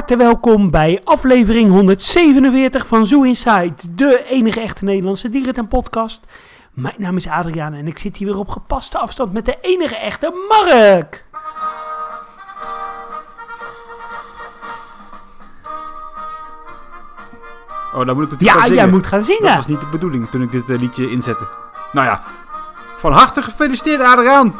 harte 0.00 0.16
welkom 0.16 0.70
bij 0.70 1.00
aflevering 1.04 1.70
147 1.70 2.86
van 2.86 3.06
Zoo 3.06 3.22
Inside, 3.22 3.72
de 3.90 4.24
enige 4.28 4.60
echte 4.60 4.84
Nederlandse 4.84 5.30
dierentuin 5.30 5.68
podcast. 5.68 6.20
Mijn 6.72 6.94
naam 6.98 7.16
is 7.16 7.28
Adriaan 7.28 7.72
en 7.74 7.86
ik 7.86 7.98
zit 7.98 8.16
hier 8.16 8.28
weer 8.28 8.38
op 8.38 8.48
gepaste 8.48 8.98
afstand 8.98 9.32
met 9.32 9.44
de 9.44 9.58
enige 9.60 9.96
echte 9.96 10.46
Mark. 10.48 11.24
Oh, 17.94 18.06
dan 18.06 18.14
moet 18.16 18.24
ik 18.24 18.30
het 18.30 18.40
Ja, 18.40 18.52
gaan 18.52 18.60
zingen. 18.62 18.74
jij 18.76 18.86
moet 18.88 19.06
gaan 19.06 19.18
Dat 19.18 19.28
zingen. 19.28 19.56
was 19.56 19.66
niet 19.66 19.80
de 19.80 19.86
bedoeling 19.86 20.28
toen 20.30 20.42
ik 20.42 20.50
dit 20.50 20.70
eh, 20.70 20.78
liedje 20.78 21.10
inzette. 21.10 21.44
Nou 21.92 22.06
ja, 22.06 22.22
van 22.98 23.12
harte 23.12 23.42
gefeliciteerd 23.42 24.00
Adriaan. 24.00 24.54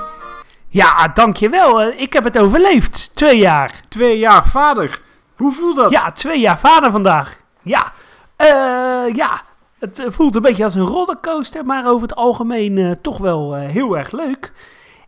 Ja, 0.68 1.08
dankjewel. 1.14 1.80
Eh, 1.82 2.00
Ik 2.00 2.12
heb 2.12 2.24
het 2.24 2.38
overleefd. 2.38 3.10
Twee 3.14 3.38
jaar. 3.38 3.80
Twee 3.88 4.18
jaar 4.18 4.46
vader. 4.48 5.00
Hoe 5.40 5.52
voelt 5.52 5.76
dat? 5.76 5.90
Ja, 5.90 6.12
twee 6.12 6.40
jaar 6.40 6.58
vader 6.58 6.90
vandaag. 6.90 7.36
Ja, 7.62 7.92
Eh, 8.36 9.14
ja. 9.14 9.40
het 9.78 9.98
eh, 9.98 10.06
voelt 10.08 10.34
een 10.34 10.42
beetje 10.42 10.64
als 10.64 10.74
een 10.74 10.86
rollercoaster, 10.86 11.64
maar 11.64 11.86
over 11.86 12.02
het 12.08 12.16
algemeen 12.16 12.78
eh, 12.78 12.90
toch 13.02 13.18
wel 13.18 13.54
heel 13.54 13.98
erg 13.98 14.10
leuk. 14.10 14.52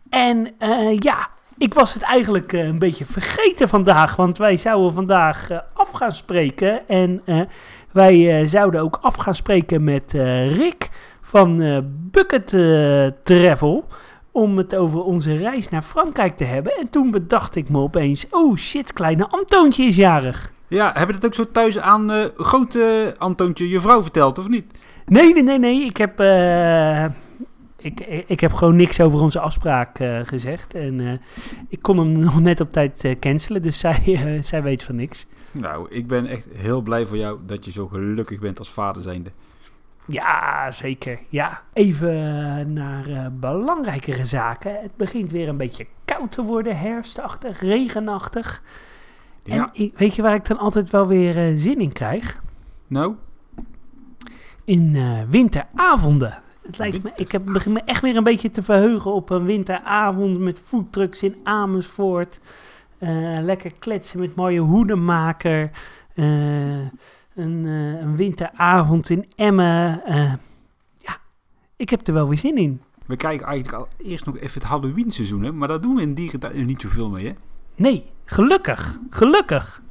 En 0.09 0.55
ja, 0.99 1.27
ik 1.57 1.73
was 1.73 1.93
het 1.93 2.03
eigenlijk 2.03 2.51
een 2.51 2.79
beetje 2.79 3.05
vergeten 3.05 3.69
vandaag, 3.69 4.15
want 4.15 4.37
wij 4.37 4.57
zouden 4.57 4.93
vandaag 4.93 5.47
af 5.73 5.91
gaan 5.91 6.11
spreken. 6.11 6.87
En 6.87 7.21
wij 7.91 8.47
zouden 8.47 8.81
ook 8.81 8.97
af 9.01 9.15
gaan 9.15 9.35
spreken 9.35 9.83
met 9.83 10.11
Rick 10.47 10.89
van 11.21 11.81
Bucket 12.11 12.47
Travel. 13.23 13.87
Om 14.33 14.57
het 14.57 14.75
over 14.75 15.03
onze 15.03 15.37
reis 15.37 15.69
naar 15.69 15.81
Frankrijk 15.81 16.37
te 16.37 16.43
hebben. 16.43 16.77
En 16.77 16.89
toen 16.89 17.11
bedacht 17.11 17.55
ik 17.55 17.69
me 17.69 17.79
opeens: 17.79 18.27
oh 18.29 18.55
shit, 18.55 18.93
kleine 18.93 19.27
Antoontje 19.29 19.83
is 19.83 19.95
jarig. 19.95 20.53
Ja, 20.67 20.91
hebben 20.93 21.15
dat 21.15 21.25
ook 21.25 21.33
zo 21.33 21.51
thuis 21.51 21.79
aan 21.79 22.11
eh, 22.11 22.25
grote 22.35 23.15
Antoontje, 23.17 23.69
je 23.69 23.79
vrouw, 23.79 24.01
verteld, 24.01 24.37
of 24.37 24.47
niet? 24.47 24.65
Nee, 25.05 25.33
nee, 25.33 25.43
nee, 25.43 25.59
nee. 25.59 25.85
Ik 25.85 25.97
heb, 25.97 26.19
eh, 26.19 27.03
ik, 27.77 28.23
ik 28.27 28.39
heb 28.39 28.53
gewoon 28.53 28.75
niks 28.75 29.01
over 29.01 29.21
onze 29.21 29.39
afspraak 29.39 29.99
eh, 29.99 30.19
gezegd. 30.23 30.73
En 30.73 31.21
ik 31.69 31.81
kon 31.81 31.97
hem 31.97 32.11
nog 32.25 32.41
net 32.41 32.59
op 32.59 32.71
tijd 32.71 33.15
cancelen, 33.19 33.61
dus 33.61 33.79
zij, 33.79 34.19
zij 34.43 34.63
weet 34.63 34.83
van 34.83 34.95
niks. 34.95 35.27
Nou, 35.51 35.87
ik 35.89 36.07
ben 36.07 36.25
echt 36.25 36.47
heel 36.53 36.81
blij 36.81 37.05
voor 37.05 37.17
jou 37.17 37.39
dat 37.45 37.65
je 37.65 37.71
zo 37.71 37.87
gelukkig 37.87 38.39
bent 38.39 38.59
als 38.59 38.71
vader 38.71 39.01
zijnde. 39.01 39.31
Ja, 40.07 40.71
zeker. 40.71 41.19
Ja. 41.29 41.61
Even 41.73 42.73
naar 42.73 43.07
eh, 43.07 43.25
belangrijkere 43.31 44.25
zaken. 44.25 44.81
Het 44.81 44.95
begint 44.95 45.31
weer 45.31 45.47
een 45.47 45.57
beetje 45.57 45.87
koud 46.05 46.31
te 46.31 46.41
worden, 46.43 46.77
herfstachtig, 46.77 47.59
regenachtig. 47.61 48.61
Ja, 49.43 49.55
En 49.55 49.69
ik, 49.71 49.97
weet 49.97 50.15
je 50.15 50.21
waar 50.21 50.35
ik 50.35 50.47
dan 50.47 50.57
altijd 50.57 50.89
wel 50.89 51.07
weer 51.07 51.37
eh, 51.37 51.53
zin 51.55 51.79
in 51.79 51.93
krijg? 51.93 52.41
nou, 52.87 53.15
In 54.63 54.95
eh, 54.95 55.21
winteravonden. 55.29 56.41
Het 56.61 56.77
lijkt 56.77 57.03
me, 57.03 57.11
ik 57.15 57.31
heb, 57.31 57.45
begin 57.45 57.71
me 57.71 57.81
echt 57.85 58.01
weer 58.01 58.15
een 58.15 58.23
beetje 58.23 58.51
te 58.51 58.63
verheugen 58.63 59.13
op 59.13 59.29
een 59.29 59.45
winteravond 59.45 60.39
met 60.39 60.59
foodtrucks 60.59 61.23
in 61.23 61.35
Amersfoort. 61.43 62.39
Lekker 63.41 63.71
kletsen 63.79 64.19
met 64.19 64.35
mooie 64.35 64.59
hoedenmaker. 64.59 65.71
Eh, 66.13 66.25
een, 67.35 67.65
eh, 67.65 68.01
een 68.01 68.15
winteravond 68.15 69.09
in 69.09 69.25
Emmen. 69.35 70.05
Eh, 70.05 70.33
ja, 70.95 71.17
ik 71.75 71.89
heb 71.89 72.07
er 72.07 72.13
wel 72.13 72.27
weer 72.27 72.37
zin 72.37 72.57
in. 72.57 72.81
we 73.05 73.15
kijken 73.15 73.47
eigenlijk 73.47 73.77
al 73.77 73.87
eerst 73.97 74.25
nog 74.25 74.37
even 74.37 74.61
het 74.61 74.69
Halloween 74.69 75.11
seizoen, 75.11 75.43
hè? 75.43 75.51
maar 75.51 75.67
daar 75.67 75.81
doen 75.81 75.95
we 75.95 76.01
in 76.01 76.13
dierentuin 76.13 76.65
niet 76.65 76.81
zoveel 76.81 77.09
mee, 77.09 77.25
hè? 77.25 77.33
Nee, 77.75 78.05
gelukkig. 78.25 78.99
Gelukkig. 79.09 79.81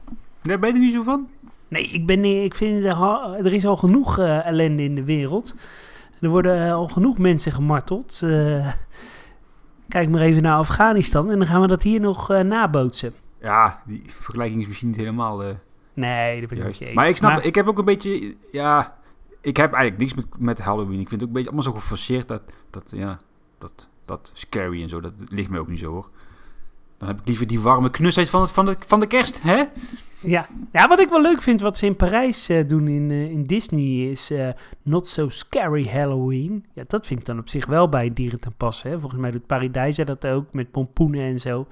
Daar 0.43 0.59
ben 0.59 0.69
je 0.69 0.75
er 0.75 0.81
niet 0.81 0.93
zo 0.93 1.03
van? 1.03 1.29
Nee, 1.69 1.83
ik, 1.83 2.07
ben, 2.07 2.25
ik 2.25 2.55
vind 2.55 2.85
er, 2.85 3.03
er 3.47 3.53
is 3.53 3.67
al 3.67 3.77
genoeg 3.77 4.19
eh, 4.19 4.47
ellende 4.47 4.83
in 4.83 4.95
de 4.95 5.05
wereld. 5.05 5.55
Er 6.23 6.29
worden 6.29 6.67
eh, 6.67 6.73
al 6.73 6.89
genoeg 6.89 7.19
mensen 7.19 7.53
gemarteld. 7.53 8.21
Eh, 8.25 8.73
kijk 9.89 10.09
maar 10.09 10.21
even 10.21 10.43
naar 10.43 10.57
Afghanistan 10.57 11.31
en 11.31 11.39
dan 11.39 11.47
gaan 11.47 11.61
we 11.61 11.67
dat 11.67 11.83
hier 11.83 12.01
nog 12.01 12.31
eh, 12.31 12.41
nabootsen. 12.41 13.13
Ja, 13.41 13.83
die 13.87 14.03
vergelijking 14.07 14.61
is 14.61 14.67
misschien 14.67 14.89
niet 14.89 14.97
helemaal... 14.97 15.43
Nee, 15.95 16.41
dat 16.41 16.49
ben 16.49 16.59
ik 16.59 16.81
eens. 16.81 16.95
Maar 16.95 17.09
ik 17.09 17.17
snap, 17.17 17.41
ik 17.41 17.55
heb 17.55 17.67
ook 17.67 17.79
een 17.79 17.85
beetje, 17.85 18.37
ja, 18.53 18.99
ik 19.41 19.57
heb 19.57 19.73
eigenlijk 19.73 19.99
niks 19.99 20.15
met, 20.15 20.27
met 20.39 20.59
Halloween. 20.59 21.01
Ik 21.01 21.09
vind 21.09 21.21
het 21.21 21.23
ook 21.23 21.27
een 21.27 21.33
beetje 21.33 21.51
allemaal 21.51 21.73
zo 21.73 21.79
geforceerd 21.81 22.29
dat, 22.29 22.43
dat 22.71 22.93
ja, 22.97 23.19
dat, 23.59 23.89
dat 24.05 24.31
scary 24.35 24.83
en 24.83 24.89
zo, 24.89 25.01
dat 25.01 25.13
ligt 25.29 25.51
me 25.51 25.59
ook 25.59 25.69
niet 25.69 25.79
zo 25.79 25.91
hoor. 25.91 26.11
Dan 26.99 27.09
heb 27.09 27.21
ik 27.21 27.27
liever 27.27 27.47
die 27.47 27.61
warme 27.61 27.91
knusheid 27.91 28.31
van, 28.31 28.41
het, 28.41 28.51
van, 28.51 28.67
de, 28.67 28.77
van 28.87 29.01
de 29.01 29.07
kerst, 29.07 29.43
hè? 29.43 29.65
Ja. 30.21 30.49
ja, 30.73 30.89
wat 30.89 31.01
ik 31.01 31.09
wel 31.09 31.23
leuk 31.23 31.43
vind, 31.43 31.61
wat 31.61 31.77
ze 31.77 31.87
in 31.87 31.97
Parijs 31.97 32.49
eh, 32.49 32.67
doen 32.67 32.89
in, 32.89 33.11
eh, 33.11 33.31
in 33.31 33.47
Disney, 33.47 34.11
is 34.11 34.31
eh, 34.31 34.49
Not 34.83 35.09
So 35.09 35.29
Scary 35.29 35.89
Halloween. 35.89 36.65
Ja, 36.75 36.85
dat 36.87 37.07
vind 37.07 37.21
ik 37.21 37.27
dan 37.27 37.39
op 37.39 37.49
zich 37.49 37.67
wel 37.67 37.89
bij 37.89 38.13
dieren 38.13 38.41
ten 38.41 38.55
passen. 38.57 38.91
Hè. 38.91 38.99
Volgens 39.01 39.21
mij 39.21 39.31
doet 39.31 39.47
Paradijs 39.47 39.97
dat 39.97 40.27
ook, 40.27 40.53
met 40.53 40.71
pompoenen 40.71 41.23
en 41.23 41.41
zo. 41.41 41.67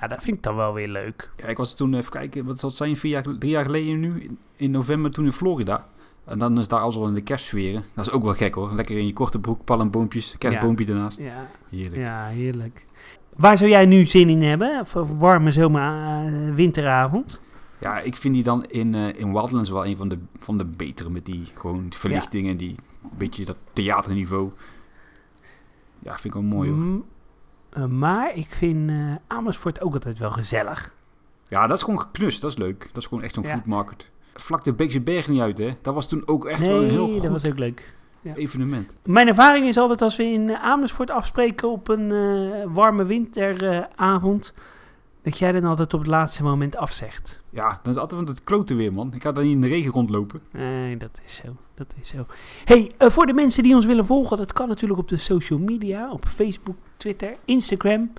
Ja, 0.00 0.06
dat 0.06 0.22
vind 0.22 0.36
ik 0.36 0.42
dan 0.42 0.56
wel 0.56 0.74
weer 0.74 0.88
leuk. 0.88 1.30
Ja, 1.36 1.46
ik 1.46 1.56
was 1.56 1.74
toen 1.74 1.94
even 1.94 2.10
kijken, 2.10 2.44
wat 2.44 2.58
zal 2.58 2.68
het 2.68 2.78
zijn, 2.78 2.96
vier 2.96 3.10
jaar, 3.10 3.22
drie 3.22 3.50
jaar 3.50 3.64
geleden 3.64 4.00
nu, 4.00 4.20
in, 4.20 4.38
in 4.56 4.70
november 4.70 5.10
toen 5.10 5.24
in 5.24 5.32
Florida. 5.32 5.86
En 6.24 6.38
dan 6.38 6.58
is 6.58 6.68
daar 6.68 6.80
alles 6.80 6.96
al 6.96 7.06
in 7.06 7.14
de 7.14 7.20
kerstsferen. 7.20 7.84
Dat 7.94 8.06
is 8.06 8.12
ook 8.12 8.22
wel 8.22 8.34
gek 8.34 8.54
hoor. 8.54 8.72
Lekker 8.72 8.98
in 8.98 9.06
je 9.06 9.12
korte 9.12 9.38
broek, 9.38 9.64
palmboompjes, 9.64 10.34
kerstboompje 10.38 10.86
ernaast. 10.86 11.18
Ja, 11.18 11.46
Heerlijk. 11.70 11.96
Ja, 12.02 12.26
heerlijk. 12.26 12.86
Waar 13.36 13.58
zou 13.58 13.70
jij 13.70 13.86
nu 13.86 14.06
zin 14.06 14.28
in 14.28 14.42
hebben? 14.42 14.86
Voor 14.86 15.18
warme 15.18 15.50
zomer, 15.50 15.82
eh, 15.82 16.54
winteravond? 16.54 17.40
Ja, 17.80 18.00
ik 18.00 18.16
vind 18.16 18.34
die 18.34 18.42
dan 18.42 18.64
in, 18.64 18.94
eh 18.94 19.20
in 19.20 19.32
Wildlands 19.32 19.70
wel 19.70 19.86
een 19.86 19.96
van 19.96 20.08
de, 20.08 20.18
van 20.38 20.58
de 20.58 20.64
betere 20.64 21.10
met 21.10 21.24
die 21.24 21.44
gewoon 21.54 21.86
verlichting 21.90 22.48
en 22.48 22.56
die 22.56 22.74
beetje 23.18 23.44
dat 23.44 23.56
theaterniveau. 23.72 24.50
Ja, 25.98 26.10
vind 26.12 26.24
ik 26.24 26.32
wel 26.32 26.42
mooi 26.42 26.70
hoor. 26.70 26.78
Mm, 26.78 26.94
eh, 26.96 27.17
maar 27.86 28.34
ik 28.36 28.48
vind 28.50 28.90
eh, 28.90 28.96
Amersfoort 29.26 29.80
ook 29.80 29.92
altijd 29.92 30.18
wel 30.18 30.30
gezellig. 30.30 30.94
Ja, 31.48 31.66
dat 31.66 31.76
is 31.76 31.82
gewoon 31.84 32.00
geknust, 32.00 32.40
dat 32.40 32.50
is 32.50 32.56
leuk. 32.56 32.88
Dat 32.92 33.02
is 33.02 33.06
gewoon 33.08 33.24
echt 33.24 33.34
zo'n 33.34 33.42
Ja. 33.44 33.50
food 33.50 33.64
market. 33.66 34.10
Vlak 34.34 34.64
de 34.64 34.72
Beekse 34.72 35.00
Berg 35.00 35.28
niet 35.28 35.40
uit 35.40 35.58
hè. 35.58 35.76
Dat 35.82 35.94
was 35.94 36.08
toen 36.08 36.22
ook 36.26 36.46
echt 36.46 36.66
wel 36.66 36.82
een 36.82 36.88
heel 36.90 37.06
dat 37.06 37.20
goed 37.20 37.28
was 37.28 37.46
ook 37.46 37.58
leuk. 37.58 37.94
ja. 38.20 38.34
evenement. 38.34 38.94
Mijn 39.04 39.28
ervaring 39.28 39.66
is 39.66 39.76
altijd 39.76 40.02
als 40.02 40.16
we 40.16 40.24
in 40.24 40.48
eh, 40.48 40.62
Amersfoort 40.62 41.10
afspreken 41.10 41.70
op 41.70 41.88
een 41.88 42.12
eh, 42.12 42.62
warme 42.74 43.04
winteravond, 43.04 44.54
dat 45.28 45.38
jij 45.38 45.52
dan 45.52 45.64
altijd 45.64 45.94
op 45.94 46.00
het 46.00 46.08
laatste 46.08 46.42
moment 46.42 46.76
afzegt. 46.76 47.42
Ja, 47.50 47.80
dan 47.82 47.92
is 47.92 47.98
altijd 47.98 48.20
van 48.20 48.30
het 48.30 48.44
klote 48.44 48.74
weer 48.74 48.92
man. 48.92 49.14
Ik 49.14 49.22
ga 49.22 49.32
dan 49.32 49.44
niet 49.44 49.52
in 49.52 49.60
de 49.60 49.68
regen 49.68 49.92
rondlopen. 49.92 50.40
Nee, 50.52 50.96
dat 50.96 51.20
is 51.24 51.34
zo. 51.34 51.56
Dat 51.74 51.94
is 52.00 52.08
zo. 52.08 52.26
Hey, 52.64 52.90
eh, 52.98 53.08
voor 53.08 53.26
de 53.26 53.32
mensen 53.32 53.62
die 53.62 53.74
ons 53.74 53.84
willen 53.84 54.06
volgen, 54.06 54.36
dat 54.36 54.52
kan 54.52 54.68
natuurlijk 54.68 55.00
op 55.00 55.08
de 55.08 55.16
social 55.16 55.58
media, 55.58 56.10
op 56.10 56.26
Facebook, 56.26 56.76
Twitter, 56.96 57.36
Instagram, 57.44 58.12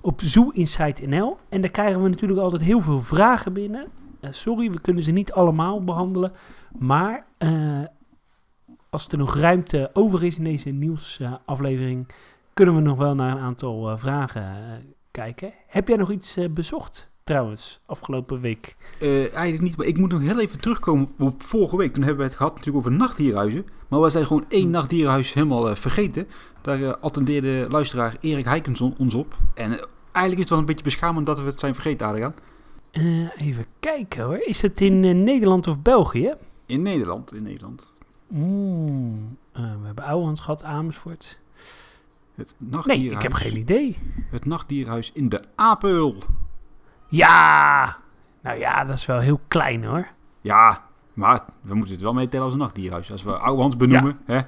op 0.00 0.20
Zoo 0.20 0.50
Insight 0.50 1.06
NL. 1.06 1.38
En 1.48 1.60
daar 1.60 1.70
krijgen 1.70 2.02
we 2.02 2.08
natuurlijk 2.08 2.40
altijd 2.40 2.62
heel 2.62 2.80
veel 2.80 3.00
vragen 3.00 3.52
binnen. 3.52 3.86
Eh, 4.20 4.32
sorry, 4.32 4.70
we 4.70 4.80
kunnen 4.80 5.02
ze 5.02 5.10
niet 5.10 5.32
allemaal 5.32 5.84
behandelen. 5.84 6.32
Maar 6.78 7.26
eh, 7.38 7.82
als 8.90 9.08
er 9.08 9.18
nog 9.18 9.36
ruimte 9.36 9.90
over 9.92 10.24
is 10.24 10.36
in 10.36 10.44
deze 10.44 10.70
nieuwsaflevering, 10.70 12.08
kunnen 12.54 12.74
we 12.74 12.80
nog 12.80 12.98
wel 12.98 13.14
naar 13.14 13.32
een 13.32 13.42
aantal 13.42 13.98
vragen 13.98 14.44
kijken. 15.16 15.52
Heb 15.66 15.88
jij 15.88 15.96
nog 15.96 16.10
iets 16.10 16.36
eh, 16.36 16.48
bezocht 16.48 17.10
trouwens, 17.24 17.80
afgelopen 17.86 18.40
week? 18.40 18.76
Eh, 19.00 19.18
eigenlijk 19.20 19.60
niet, 19.62 19.76
maar 19.76 19.86
ik 19.86 19.98
moet 19.98 20.12
nog 20.12 20.20
heel 20.20 20.40
even 20.40 20.60
terugkomen 20.60 21.08
op 21.18 21.42
vorige 21.42 21.76
week. 21.76 21.92
Toen 21.92 22.02
hebben 22.02 22.20
we 22.22 22.28
het 22.28 22.36
gehad 22.38 22.54
natuurlijk 22.54 22.86
over 22.86 22.98
nachtdierenhuizen. 22.98 23.66
Maar 23.88 24.00
wij 24.00 24.10
zijn 24.10 24.26
gewoon 24.26 24.44
één 24.48 24.70
nachtdierenhuis 24.70 25.32
helemaal 25.32 25.68
eh, 25.68 25.74
vergeten. 25.76 26.28
Daar 26.62 26.96
attendeerde 26.96 27.66
luisteraar 27.70 28.16
Erik 28.20 28.44
Heikens 28.44 28.80
on- 28.80 28.94
ons 28.98 29.14
op. 29.14 29.36
En 29.54 29.70
eigenlijk 29.70 30.34
is 30.34 30.38
het 30.38 30.48
wel 30.48 30.58
een 30.58 30.64
beetje 30.64 30.84
beschamend 30.84 31.26
dat 31.26 31.38
we 31.40 31.44
het 31.46 31.60
zijn 31.60 31.74
vergeten, 31.74 32.06
Adriaan. 32.06 32.34
Even 33.36 33.66
kijken 33.80 34.24
hoor. 34.24 34.38
Is 34.38 34.62
het 34.62 34.80
in 34.80 35.22
Nederland 35.24 35.66
of 35.66 35.78
België? 35.78 36.34
In 36.66 36.82
Nederland, 36.82 37.34
in 37.34 37.42
Nederland. 37.42 37.92
Mm, 38.28 39.36
we 39.52 39.60
hebben 39.84 40.04
Ouwehand 40.04 40.40
gehad, 40.40 40.64
Amersfoort. 40.64 41.40
Het 42.36 42.54
Nee, 42.58 42.70
nachtdierenhuis. 42.70 43.14
ik 43.16 43.22
heb 43.22 43.32
geen 43.32 43.56
idee. 43.56 43.98
Het 44.30 44.44
nachtdierenhuis 44.44 45.10
in 45.14 45.28
de 45.28 45.42
Apel. 45.54 46.16
Ja! 47.08 47.96
Nou 48.42 48.58
ja, 48.58 48.84
dat 48.84 48.96
is 48.98 49.06
wel 49.06 49.18
heel 49.18 49.40
klein 49.48 49.84
hoor. 49.84 50.06
Ja, 50.40 50.82
maar 51.14 51.44
we 51.60 51.74
moeten 51.74 51.92
het 51.94 52.02
wel 52.02 52.12
meetellen 52.14 52.44
als 52.44 52.54
een 52.54 52.60
nachtdierenhuis. 52.60 53.10
Als 53.12 53.22
we 53.22 53.38
Ouwehans 53.38 53.76
benoemen, 53.76 54.18
hè, 54.24 54.40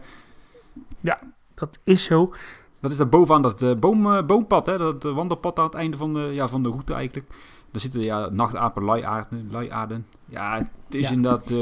Dat 1.55 1.79
is 1.85 2.05
zo. 2.05 2.32
dat 2.81 2.90
is 2.90 2.96
daar 2.96 3.08
bovenaan 3.08 3.43
dat 3.43 3.62
eh, 3.62 3.75
boom, 3.76 4.12
eh, 4.12 4.25
boompad, 4.26 4.67
hè, 4.67 4.79
dat 4.79 5.05
eh, 5.05 5.14
wandelpad 5.14 5.58
aan 5.58 5.64
het 5.64 5.75
einde 5.75 5.96
van 5.96 6.14
de, 6.14 6.20
ja, 6.32 6.49
van 6.49 6.62
de 6.62 6.69
route 6.69 6.94
eigenlijk. 6.94 7.26
Daar 7.70 7.81
zitten 7.81 8.00
ja, 8.00 8.29
nachtapen, 8.29 8.82
luiaarden, 8.82 9.49
luiaarden. 9.50 10.06
Ja, 10.25 10.56
het 10.56 10.94
is 10.94 11.08
Ja. 11.08 11.14
inderdaad 11.14 11.52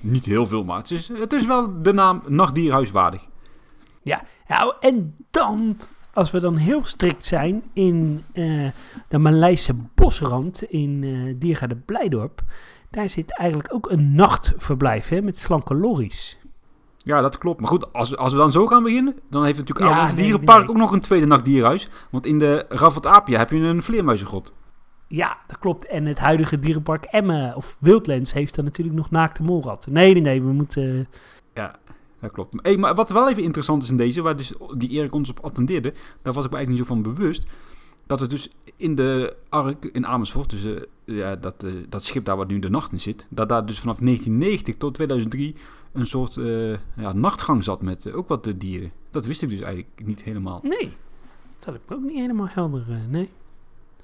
niet 0.00 0.24
heel 0.24 0.46
veel, 0.46 0.64
maar 0.64 0.76
het 0.78 0.90
is, 0.90 1.08
het 1.08 1.32
is 1.32 1.46
wel 1.46 1.82
de 1.82 1.92
naam 1.92 2.22
nachtdierenhuis 2.26 2.90
waardig. 2.90 3.26
Nou, 4.48 4.72
en 4.80 5.16
dan, 5.30 5.76
als 6.12 6.30
we 6.30 6.40
dan 6.40 6.56
heel 6.56 6.84
strikt 6.84 7.24
zijn 7.26 7.62
in 7.72 8.22
eh, 8.32 8.68
de 9.08 9.18
Maleise 9.18 9.74
bosrand 9.94 10.62
in 10.62 11.00
Diergaarde 11.38 11.76
Blijdorp, 11.76 12.42
daar 12.90 13.08
zit 13.08 13.38
eigenlijk 13.38 13.74
ook 13.74 13.90
een 13.90 14.14
nachtverblijf 14.14 15.08
hè, 15.08 15.22
met 15.22 15.38
slanke 15.38 15.74
lorries. 15.74 16.38
Ja, 16.98 17.20
dat 17.20 17.38
klopt. 17.38 17.60
Maar 17.60 17.68
goed, 17.68 17.92
als, 17.92 18.10
we- 18.10 18.16
als 18.16 18.32
we 18.32 18.38
dan 18.38 18.52
zo 18.52 18.66
gaan 18.66 18.82
beginnen, 18.82 19.16
dan 19.30 19.44
heeft 19.44 19.58
natuurlijk 19.58 19.90
Ja, 19.90 20.06
nee, 20.06 20.14
Dierenpark 20.14 20.58
nee. 20.60 20.68
ook 20.68 20.76
nog 20.76 20.92
een 20.92 21.00
tweede 21.00 21.26
nachtdierhuis. 21.26 21.88
Want 22.10 22.26
in 22.26 22.38
de 22.38 22.64
Raffelt 22.68 23.06
Apia 23.06 23.38
heb 23.38 23.50
je 23.50 23.56
een 23.56 23.82
vleermuizengrot. 23.82 24.52
Ja, 25.08 25.36
dat 25.46 25.58
klopt. 25.58 25.86
En 25.86 26.04
het 26.06 26.18
huidige 26.18 26.58
dierenpark 26.58 27.04
Emmen, 27.04 27.56
of 27.56 27.76
Wildlands, 27.80 28.32
heeft 28.32 28.54
dan 28.54 28.64
natuurlijk 28.64 28.96
nog 28.96 29.10
naakte 29.10 29.42
molratten. 29.42 29.92
Nee, 29.92 30.12
nee, 30.12 30.22
nee, 30.22 30.42
we 30.42 30.52
moeten... 30.52 31.08
Dat 32.26 32.34
klopt. 32.34 32.54
Hey, 32.62 32.76
maar 32.76 32.94
wat 32.94 33.10
wel 33.10 33.28
even 33.28 33.42
interessant 33.42 33.82
is 33.82 33.90
in 33.90 33.96
deze, 33.96 34.22
waar 34.22 34.36
dus 34.36 34.52
die 34.76 34.88
Erik 34.88 35.14
ons 35.14 35.30
op 35.30 35.40
attendeerde, 35.40 35.92
daar 36.22 36.32
was 36.32 36.44
ik 36.44 36.50
me 36.50 36.56
eigenlijk 36.56 36.68
niet 36.68 36.78
zo 36.78 36.94
van 36.94 37.02
bewust. 37.02 37.44
Dat 38.06 38.20
het 38.20 38.30
dus 38.30 38.50
in 38.76 38.94
de 38.94 39.36
Ark 39.48 39.84
in 39.84 40.06
Amersfoort, 40.06 40.50
dus 40.50 40.64
eh, 40.64 40.72
ja, 41.04 41.36
dat, 41.36 41.64
eh, 41.64 41.72
dat 41.88 42.04
schip 42.04 42.24
daar 42.24 42.36
waar 42.36 42.46
nu 42.46 42.58
de 42.58 42.70
nacht 42.70 42.92
in 42.92 43.00
zit, 43.00 43.26
dat 43.28 43.48
daar 43.48 43.66
dus 43.66 43.80
vanaf 43.80 43.98
1990 43.98 44.76
tot 44.76 44.94
2003 44.94 45.54
een 45.92 46.06
soort 46.06 46.36
eh, 46.36 46.72
ja, 46.96 47.12
nachtgang 47.12 47.64
zat 47.64 47.82
met 47.82 48.12
ook 48.12 48.28
wat 48.28 48.52
dieren. 48.56 48.92
Dat 49.10 49.26
wist 49.26 49.42
ik 49.42 49.50
dus 49.50 49.60
eigenlijk 49.60 50.06
niet 50.06 50.22
helemaal. 50.22 50.60
Nee, 50.62 50.92
dat 51.56 51.64
had 51.64 51.74
ik 51.74 51.80
ook 51.88 52.02
niet 52.02 52.18
helemaal 52.18 52.48
helder, 52.48 52.84
nee. 53.08 53.30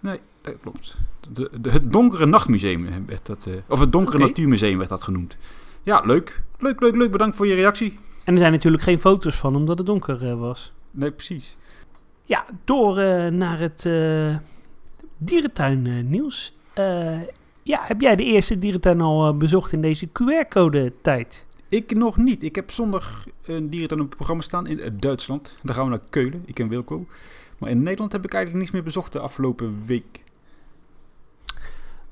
Nee, 0.01 0.21
dat 0.41 0.55
klopt. 0.61 0.97
De, 1.33 1.51
de, 1.61 1.71
het 1.71 1.93
Donkere 1.93 2.27
Nachtmuseum 2.27 3.07
werd 3.07 3.27
dat, 3.27 3.49
of 3.69 3.81
het 3.81 3.93
Donkere. 3.93 4.19
Natuurmuseum 4.19 4.79
werd 4.79 4.91
dat 4.91 5.03
genoemd. 5.03 5.37
Ja, 5.83 6.03
leuk. 6.05 6.43
Leuk, 6.59 6.81
leuk, 6.81 6.97
leuk. 6.97 7.11
Bedankt 7.11 7.37
voor 7.37 7.47
je 7.47 7.55
reactie. 7.55 7.99
En 8.25 8.33
er 8.33 8.39
zijn 8.39 8.53
natuurlijk 8.53 8.83
geen 8.83 8.99
foto's 8.99 9.37
van, 9.37 9.57
omdat 9.57 9.79
het 9.79 9.87
donker 9.87 10.29
eh, 10.29 10.39
was. 10.39 10.73
Nee, 10.91 11.11
precies. 11.11 11.57
Ja, 12.25 12.45
door 12.65 12.99
eh, 12.99 13.27
naar 13.31 13.59
het 13.59 13.87
eh 13.87 14.37
dierentuin 15.17 16.11
nieuws. 16.11 16.57
Ja, 17.65 17.81
heb 17.83 18.01
jij 18.01 18.17
de 18.17 18.25
eerste 18.25 18.59
dierentuin 18.59 19.01
al 19.01 19.37
bezocht 19.37 19.73
in 19.73 19.81
deze 19.81 20.09
QR-code 20.09 20.93
tijd? 21.03 21.47
Ik 21.69 21.95
nog 21.95 22.17
niet. 22.17 22.43
Ik 22.43 22.55
heb 22.55 22.71
zondag 22.71 23.27
een 23.45 23.71
dierentuin 23.71 24.01
op 24.01 24.07
het 24.07 24.17
programma 24.17 24.43
staan 24.43 24.67
in 24.67 24.97
Duitsland. 24.99 25.55
Daar 25.63 25.75
gaan 25.75 25.85
we 25.85 25.91
naar 25.91 26.11
Keulen. 26.11 26.43
Ik 26.47 26.59
en 26.59 26.69
Wilco. 26.69 27.07
Maar 27.59 27.71
in 27.71 27.83
Nederland 27.83 28.13
heb 28.13 28.25
ik 28.25 28.33
eigenlijk 28.33 28.63
niets 28.63 28.75
meer 28.75 28.85
bezocht 28.85 29.13
de 29.13 29.19
afgelopen 29.19 29.83
week. 29.87 30.23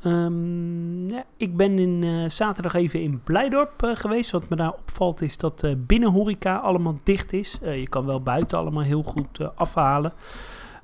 Ehm, 0.03 1.09
ja, 1.09 1.25
ik 1.37 1.57
ben 1.57 1.79
in, 1.79 2.05
eh, 2.05 2.29
zaterdag 2.29 2.75
even 2.75 3.03
in 3.03 3.21
Blijdorp 3.25 3.83
eh, 3.83 3.97
geweest. 3.97 4.31
Wat 4.31 4.49
me 4.49 4.57
daar 4.57 4.73
opvalt 4.73 5.23
is 5.23 5.37
dat 5.37 5.63
eh 5.63 5.73
binnenhoreca 5.77 6.57
allemaal 6.57 7.01
dicht 7.03 7.33
is. 7.33 7.59
Je 7.63 7.89
kan 7.89 8.07
wel 8.07 8.23
buiten 8.23 8.59
allemaal 8.59 8.83
heel 8.83 9.03
goed 9.03 9.57
afhalen. 9.57 10.13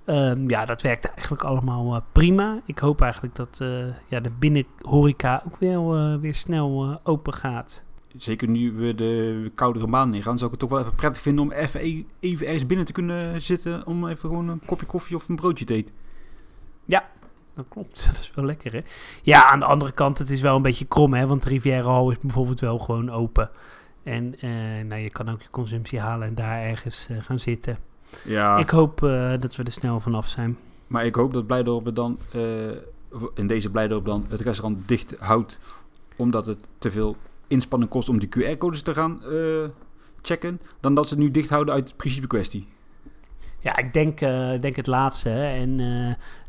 Ehm, 0.05 0.49
ja, 0.51 0.65
dat 0.65 0.83
werkt 0.83 1.05
eigenlijk 1.05 1.45
allemaal 1.45 2.03
prima. 2.13 2.61
Ik 2.65 2.79
hoop 2.79 3.01
eigenlijk 3.01 3.35
dat 3.35 3.61
ja, 4.09 4.21
de 4.21 4.31
binnenhoreca 4.39 5.43
ook 5.47 5.57
wel 5.57 6.19
weer 6.21 6.35
snel 6.35 7.01
open 7.03 7.33
gaat. 7.33 7.83
Zeker 8.17 8.49
nu 8.49 8.73
we 8.73 8.95
de 8.95 9.51
koudere 9.55 9.87
maanden 9.87 10.17
ingaan, 10.17 10.39
zou 10.39 10.53
ik 10.53 10.61
het 10.61 10.69
toch 10.69 10.79
wel 10.79 10.87
even 10.87 10.99
prettig 10.99 11.23
vinden 11.23 11.45
om 11.45 11.53
even, 11.53 11.81
e- 11.85 12.05
even 12.21 12.47
ergens 12.47 12.67
binnen 12.67 12.87
te 12.87 12.93
kunnen 12.93 13.43
zitten. 13.43 13.87
Om 13.87 14.09
even 14.09 14.29
gewoon 14.29 14.49
een 14.49 14.63
kopje 14.67 14.87
koffie 14.87 15.17
of 15.17 15.29
een 15.29 15.37
broodje 15.37 15.65
te 15.65 15.75
eten. 15.75 15.95
Dat 17.57 17.67
klopt, 17.69 18.07
dat 18.13 18.19
is 18.19 18.33
wel 18.35 18.45
lekker 18.45 18.73
hè. 18.73 18.81
Ja, 19.23 19.51
aan 19.51 19.59
de 19.59 19.65
andere 19.65 19.93
kant, 19.93 20.19
het 20.19 20.31
is 20.31 20.41
wel 20.41 20.57
een 20.57 20.63
beetje 20.63 20.85
krom 20.85 21.15
hè. 21.15 21.27
Want 21.27 21.43
de 21.43 21.49
Riviera 21.49 21.91
Hall 21.91 22.11
is 22.11 22.21
bijvoorbeeld 22.21 22.61
wel 22.61 22.79
gewoon 22.79 23.11
open. 23.11 23.51
En 24.03 24.41
eh, 24.41 24.51
nou, 24.87 25.01
je 25.01 25.11
kan 25.11 25.29
ook 25.29 25.43
je 25.43 25.51
consumptie 25.51 26.01
halen 26.01 26.29
en 26.29 26.35
daar 26.35 26.63
ergens 26.63 27.09
eh, 27.09 27.17
gaan 27.21 27.39
zitten. 27.39 27.79
Ja, 28.25 28.57
Ik 28.57 28.71
hoop 28.71 29.03
eh, 29.03 29.33
dat 29.41 29.57
we 29.57 29.63
er 29.63 29.73
snel 29.73 30.01
vanaf 30.01 30.29
zijn. 30.29 30.59
maar 30.87 31.07
ik 31.07 31.15
hoop 31.15 31.33
dat 31.33 31.47
Blijdorp 31.47 31.95
dan, 31.95 32.19
in 33.35 33.47
deze 33.47 33.71
Blijdorp 33.71 34.05
dan, 34.05 34.27
het 34.29 34.41
restaurant 34.41 34.89
dicht 34.89 35.15
houdt. 35.19 35.59
Omdat 36.17 36.47
het 36.47 36.69
te 36.79 36.91
veel 36.91 37.17
inspanning 37.47 37.91
kost 37.91 38.09
om 38.09 38.19
die 38.19 38.29
QR-codes 38.29 38.83
te 38.83 38.95
gaan 38.95 39.21
checken. 40.23 40.61
Dan 40.81 40.95
dat 40.95 41.09
ze 41.09 41.15
het 41.15 41.23
nu 41.23 41.31
dicht 41.31 41.51
houden 41.51 41.75
uit 41.75 41.97
principe 41.97 42.27
kwestie. 42.27 42.67
Ja, 43.67 43.77
ik 43.77 43.93
denk, 43.93 44.21
eh, 44.21 44.61
denk 44.61 44.77
het 44.77 44.87
laatste. 44.87 45.29
hè. 45.29 45.61
En, 45.61 45.81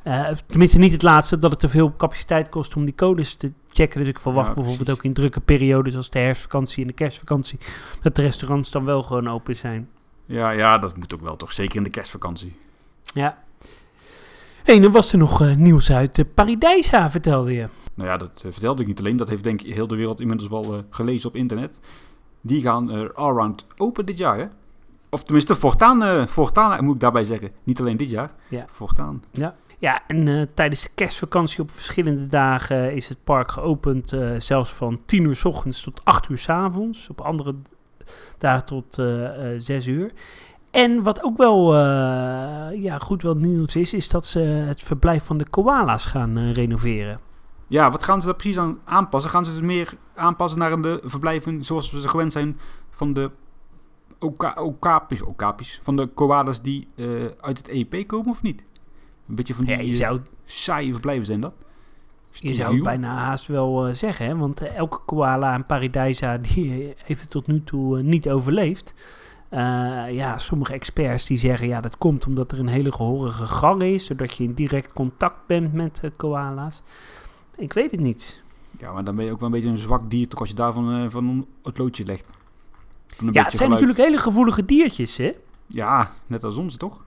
eh, 0.03 0.29
eh, 0.29 0.37
tenminste 0.47 0.77
niet 0.77 0.91
het 0.91 1.03
laatste, 1.03 1.37
dat 1.37 1.51
het 1.51 1.59
te 1.59 1.69
veel 1.69 1.95
capaciteit 1.95 2.49
kost 2.49 2.75
om 2.75 2.85
die 2.85 2.95
codes 2.95 3.35
te 3.35 3.51
checken. 3.71 3.99
Dus 3.99 4.09
ik 4.09 4.19
verwacht 4.19 4.47
Ja, 4.47 4.53
bijvoorbeeld 4.53 4.89
ook 4.89 5.03
in 5.03 5.13
drukke 5.13 5.39
periodes 5.39 5.95
als 5.95 6.09
de 6.09 6.19
herfstvakantie 6.19 6.81
en 6.81 6.87
de 6.87 6.93
kerstvakantie... 6.93 7.59
dat 8.01 8.15
de 8.15 8.21
restaurants 8.21 8.71
dan 8.71 8.85
wel 8.85 9.03
gewoon 9.03 9.29
open 9.29 9.55
zijn. 9.55 9.89
Ja, 10.25 10.49
ja, 10.49 10.77
dat 10.77 10.97
moet 10.97 11.13
ook 11.13 11.21
wel 11.21 11.35
toch. 11.35 11.51
Zeker 11.51 11.75
in 11.75 11.83
de 11.83 11.89
kerstvakantie. 11.89 12.55
Ja. 13.03 13.43
Hé, 14.63 14.79
dan 14.79 14.91
was 14.91 15.11
er 15.11 15.17
nog 15.17 15.55
nieuws 15.55 15.91
uit 15.91 16.15
de 16.15 16.25
Paradijsa, 16.25 17.09
vertelde 17.09 17.53
je. 17.53 17.67
Nou 17.93 18.09
ja, 18.09 18.17
dat 18.17 18.43
vertelde 18.49 18.81
ik 18.81 18.87
niet 18.87 18.99
alleen. 18.99 19.17
Dat 19.17 19.29
heeft 19.29 19.43
denk 19.43 19.61
ik 19.61 19.73
heel 19.73 19.87
de 19.87 19.95
wereld 19.95 20.19
inmiddels 20.19 20.49
wel 20.49 20.83
gelezen 20.89 21.29
op 21.29 21.35
internet. 21.35 21.79
Die 22.41 22.61
gaan 22.61 22.91
er 22.91 23.13
allround 23.13 23.65
open 23.77 24.05
dit 24.05 24.17
jaar, 24.17 24.37
hè? 24.37 24.45
Of 25.09 25.23
tenminste, 25.23 25.55
voortaan, 25.55 26.03
eh, 26.03 26.27
voortaan 26.27 26.83
moet 26.83 26.93
ik 26.95 26.99
daarbij 27.01 27.23
zeggen. 27.23 27.51
Niet 27.63 27.79
alleen 27.79 27.97
dit 27.97 28.09
jaar. 28.09 28.31
Ja. 28.49 28.65
Voortaan. 28.71 29.23
Ja, 29.79 29.99
en 30.07 30.27
eh, 30.27 30.41
tijdens 30.53 30.81
de 30.81 30.89
kerstvakantie 30.95 31.61
op 31.61 31.71
verschillende 31.71 32.27
dagen 32.27 32.93
is 32.95 33.09
het 33.09 33.23
park 33.23 33.51
geopend. 33.51 34.13
eh, 34.13 34.29
zelfs 34.37 34.73
van 34.73 35.01
10 35.05 35.23
uur 35.23 35.35
s 35.35 35.45
ochtends 35.45 35.81
tot 35.81 36.01
8 36.03 36.29
uur 36.29 36.37
s 36.37 36.49
avonds. 36.49 37.09
Op 37.09 37.21
andere 37.21 37.55
dagen 38.37 38.65
tot 38.65 38.99
eh 38.99 39.53
eh 39.53 39.59
6 39.59 39.87
uur. 39.87 40.11
En 40.71 41.03
wat 41.03 41.23
ook 41.23 41.37
wel 41.37 41.73
eh, 41.73 41.79
ja, 42.83 42.97
goed 42.99 43.21
wel 43.21 43.35
nieuws 43.35 43.75
is, 43.75 43.93
is 43.93 44.09
dat 44.09 44.25
ze 44.25 44.39
het 44.39 44.83
verblijf 44.83 45.23
van 45.23 45.37
de 45.37 45.49
koala's 45.49 46.05
gaan 46.05 46.37
eh, 46.37 46.51
renoveren. 46.53 47.19
Ja, 47.67 47.91
wat 47.91 48.03
gaan 48.03 48.19
ze 48.19 48.25
daar 48.27 48.35
precies 48.35 48.57
aan 48.57 48.79
aanpassen? 48.85 49.31
Gaan 49.31 49.45
ze 49.45 49.51
het 49.51 49.61
meer 49.61 49.93
aanpassen 50.15 50.59
naar 50.59 50.81
de 50.81 51.01
verblijven 51.03 51.63
zoals 51.63 51.91
we 51.91 52.01
ze 52.01 52.07
gewend 52.07 52.31
zijn 52.31 52.59
van 52.89 53.13
de 53.13 53.31
oka 54.19 54.53
okapis, 54.61 55.21
okapis, 55.21 55.79
van 55.83 55.95
de 55.95 56.07
koalas 56.07 56.61
die 56.61 56.87
eh, 56.95 57.05
uit 57.39 57.57
het 57.57 57.67
EEP 57.67 58.07
komen 58.07 58.31
of 58.31 58.41
niet? 58.41 58.63
Een 59.27 59.35
beetje 59.35 59.53
van 59.53 59.65
die 59.65 59.75
Ja, 59.77 59.81
je 59.81 59.91
eh, 59.91 59.97
zou, 59.97 60.19
saaie 60.45 60.91
verblijven 60.91 61.25
zijn 61.25 61.41
dat. 61.41 61.53
je 62.31 62.53
zou 62.53 62.73
het 62.73 62.83
bijna 62.83 63.15
haast 63.15 63.47
wel 63.47 63.87
eh, 63.87 63.93
zeggen, 63.93 64.25
hè? 64.25 64.35
want 64.37 64.61
elke 64.61 64.99
koala 65.05 65.53
en 65.53 65.65
paradijsa 65.65 66.37
die 66.53 66.93
heeft 66.97 67.21
het 67.21 67.29
tot 67.29 67.47
nu 67.47 67.63
toe 67.63 68.01
niet 68.01 68.29
overleefd. 68.29 68.93
Ja, 70.09 70.37
sommige 70.37 70.73
experts 70.73 71.25
die 71.25 71.37
zeggen 71.37 71.67
ja, 71.67 71.81
dat 71.81 71.97
komt 71.97 72.25
omdat 72.25 72.51
er 72.51 72.59
een 72.59 72.67
hele 72.67 72.91
gehorige 72.91 73.45
gang 73.45 73.81
is, 73.81 74.05
zodat 74.05 74.37
je 74.37 74.43
in 74.43 74.53
direct 74.53 74.93
contact 74.93 75.45
bent 75.45 75.73
met 75.73 76.01
koala's. 76.15 76.83
Ik 77.55 77.73
weet 77.73 77.91
het 77.91 77.99
niet. 77.99 78.43
Ja, 78.79 78.91
maar 78.91 79.03
dan 79.03 79.15
ben 79.15 79.25
je 79.25 79.31
ook 79.31 79.39
wel 79.39 79.47
een 79.47 79.53
beetje 79.53 79.69
een 79.69 79.77
zwak 79.77 80.09
dier 80.09 80.27
toch 80.27 80.39
als 80.39 80.49
je 80.49 80.55
daarvan 80.55 81.11
van 81.11 81.47
het 81.63 81.77
loodje 81.77 82.05
legt. 82.05 82.25
Een 83.17 83.25
Ja, 83.31 83.31
het 83.31 83.33
zijn 83.33 83.49
geluid. 83.51 83.69
natuurlijk 83.69 83.97
hele 83.99 84.17
gevoelige 84.17 84.65
diertjes, 84.65 85.17
hè? 85.17 85.31
Ja, 85.67 86.11
net 86.27 86.43
als 86.43 86.57
ons 86.57 86.77
toch? 86.77 87.05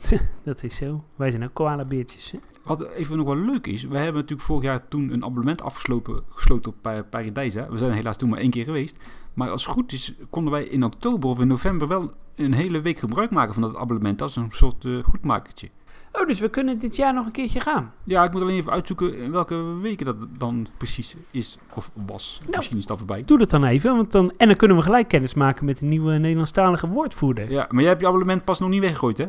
Dat 0.42 0.62
is 0.62 0.76
zo. 0.76 1.04
Wij 1.16 1.30
zijn 1.30 1.44
ook 1.44 1.54
koalabeertjes, 1.54 2.30
hè? 2.30 2.38
Wat 2.64 2.88
even 2.88 3.16
nog 3.16 3.26
wel 3.26 3.36
leuk 3.36 3.66
is, 3.66 3.82
we 3.82 3.96
hebben 3.96 4.14
natuurlijk 4.14 4.48
vorig 4.48 4.62
jaar 4.64 4.88
toen 4.88 5.10
een 5.12 5.24
abonnement 5.24 5.62
afgesloten 5.62 6.22
gesloten 6.30 6.70
op 6.70 6.76
Pa- 6.80 7.02
Paradijsa. 7.02 7.68
We 7.70 7.78
zijn 7.78 7.92
helaas 7.92 8.16
toen 8.16 8.28
maar 8.28 8.38
één 8.38 8.50
keer 8.50 8.64
geweest. 8.64 8.96
Maar 9.34 9.50
als 9.50 9.64
het 9.64 9.72
goed 9.74 9.92
is, 9.92 10.14
konden 10.30 10.52
wij 10.52 10.64
in 10.64 10.84
oktober 10.84 11.30
of 11.30 11.38
in 11.40 11.46
november 11.46 11.88
wel 11.88 12.12
een 12.34 12.52
hele 12.54 12.80
week 12.80 12.98
gebruik 12.98 13.30
maken 13.30 13.54
van 13.54 13.62
dat 13.62 13.76
abonnement. 13.76 14.18
Dat 14.18 14.28
is 14.28 14.36
een 14.36 14.48
soort 14.50 14.84
eh, 14.84 15.04
goedmakertje. 15.04 15.68
Oh, 16.12 16.26
dus 16.26 16.40
we 16.40 16.48
kunnen 16.48 16.78
dit 16.78 16.96
jaar 16.96 17.14
nog 17.14 17.26
een 17.26 17.32
keertje 17.32 17.60
gaan. 17.60 17.92
Ja, 18.04 18.24
ik 18.24 18.32
moet 18.32 18.42
alleen 18.42 18.56
even 18.56 18.72
uitzoeken 18.72 19.16
in 19.18 19.30
welke 19.30 19.54
weken 19.80 20.06
dat 20.06 20.16
dan 20.38 20.66
precies 20.76 21.16
is 21.30 21.58
of 21.74 21.90
was. 22.06 22.38
Nou. 22.44 22.56
Misschien 22.56 22.78
is 22.78 22.88
al 22.88 22.96
voorbij. 22.96 23.22
Doe 23.24 23.38
dat 23.38 23.50
dan 23.50 23.64
even, 23.64 23.96
want 23.96 24.12
dan, 24.12 24.30
en 24.36 24.46
dan 24.48 24.56
kunnen 24.56 24.76
we 24.76 24.82
gelijk 24.82 25.08
kennis 25.08 25.34
maken 25.34 25.64
met 25.64 25.78
de 25.78 25.86
nieuwe 25.86 26.12
Nederlandstalige 26.18 26.88
woordvoerder. 26.88 27.50
Ja, 27.50 27.66
maar 27.70 27.80
jij 27.80 27.88
hebt 27.88 28.00
je 28.00 28.06
abonnement 28.06 28.44
pas 28.44 28.58
nog 28.60 28.68
niet 28.68 28.80
weggegooid, 28.80 29.18
hè? 29.18 29.26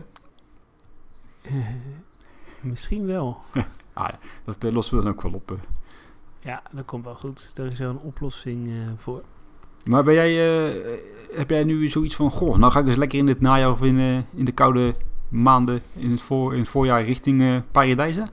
Eh, 1.42 1.54
misschien 2.62 3.06
wel. 3.06 3.38
Dat 4.46 4.64
eh, 4.64 4.72
lossen 4.72 4.98
we 4.98 5.04
dan 5.04 5.12
ook 5.12 5.22
wel 5.22 5.34
op. 5.34 5.52
eh. 5.52 5.58
Ja, 6.40 6.62
dat 6.72 6.86
komt 6.86 7.06
wel 7.06 7.16
goed. 7.16 7.52
Er 7.56 7.66
is 7.66 7.80
wel 7.80 7.90
een 7.90 7.98
oplossing 8.00 8.72
voor. 8.98 9.22
Maar 9.86 10.04
ben 10.04 10.14
jij, 10.14 10.34
heb 11.34 11.50
jij 11.50 11.64
nu 11.64 11.90
zoiets 11.90 12.16
van, 12.16 12.32
goh, 12.32 12.58
nou 12.58 12.72
ga 12.72 12.80
ik 12.80 12.88
eens 12.88 12.96
lekker 12.96 13.20
in 13.20 13.28
het 13.28 13.42
najaar 13.42 13.72
of 13.72 13.82
in, 13.82 14.26
in 14.36 14.46
de 14.46 14.52
koude 14.52 14.96
maanden 15.30 15.82
in 15.94 16.12
het, 16.12 16.22
voor, 16.22 16.54
in 16.54 16.60
het 16.60 16.70
voorjaar 16.70 17.04
richting 17.04 17.42
eh 17.42 17.56
Paradijsa? 17.72 18.28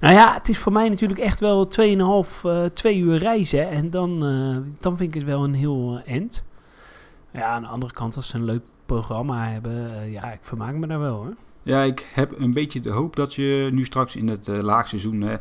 Nou 0.00 0.14
ja, 0.14 0.34
het 0.34 0.48
is 0.48 0.58
voor 0.58 0.72
mij 0.72 0.88
natuurlijk 0.88 1.20
echt 1.20 1.40
wel 1.40 1.68
2,5, 2.24 2.44
eh 2.44 2.64
2 2.64 2.98
uur 2.98 3.16
reizen. 3.16 3.68
En 3.68 3.90
dan, 3.90 4.24
eh, 4.24 4.72
dan 4.80 4.96
vind 4.96 5.08
ik 5.08 5.14
het 5.14 5.24
wel 5.24 5.44
een 5.44 5.54
heel 5.54 6.00
eh, 6.04 6.14
end. 6.14 6.44
Ja, 7.32 7.44
aan 7.46 7.62
de 7.62 7.68
andere 7.68 7.92
kant, 7.92 8.16
als 8.16 8.28
ze 8.28 8.36
een 8.36 8.44
leuk 8.44 8.62
programma 8.86 9.48
hebben, 9.48 10.10
ja, 10.10 10.32
ik 10.32 10.38
vermaak 10.40 10.74
me 10.74 10.86
daar 10.86 11.00
wel 11.00 11.16
hoor. 11.16 11.34
Ja, 11.62 11.82
ik 11.82 12.10
heb 12.14 12.38
een 12.38 12.50
beetje 12.50 12.80
de 12.80 12.90
hoop 12.90 13.16
dat 13.16 13.34
je 13.34 13.68
nu 13.72 13.84
straks 13.84 14.16
in 14.16 14.28
het 14.28 14.46
laagseizoen, 14.46 15.20
hè, 15.20 15.36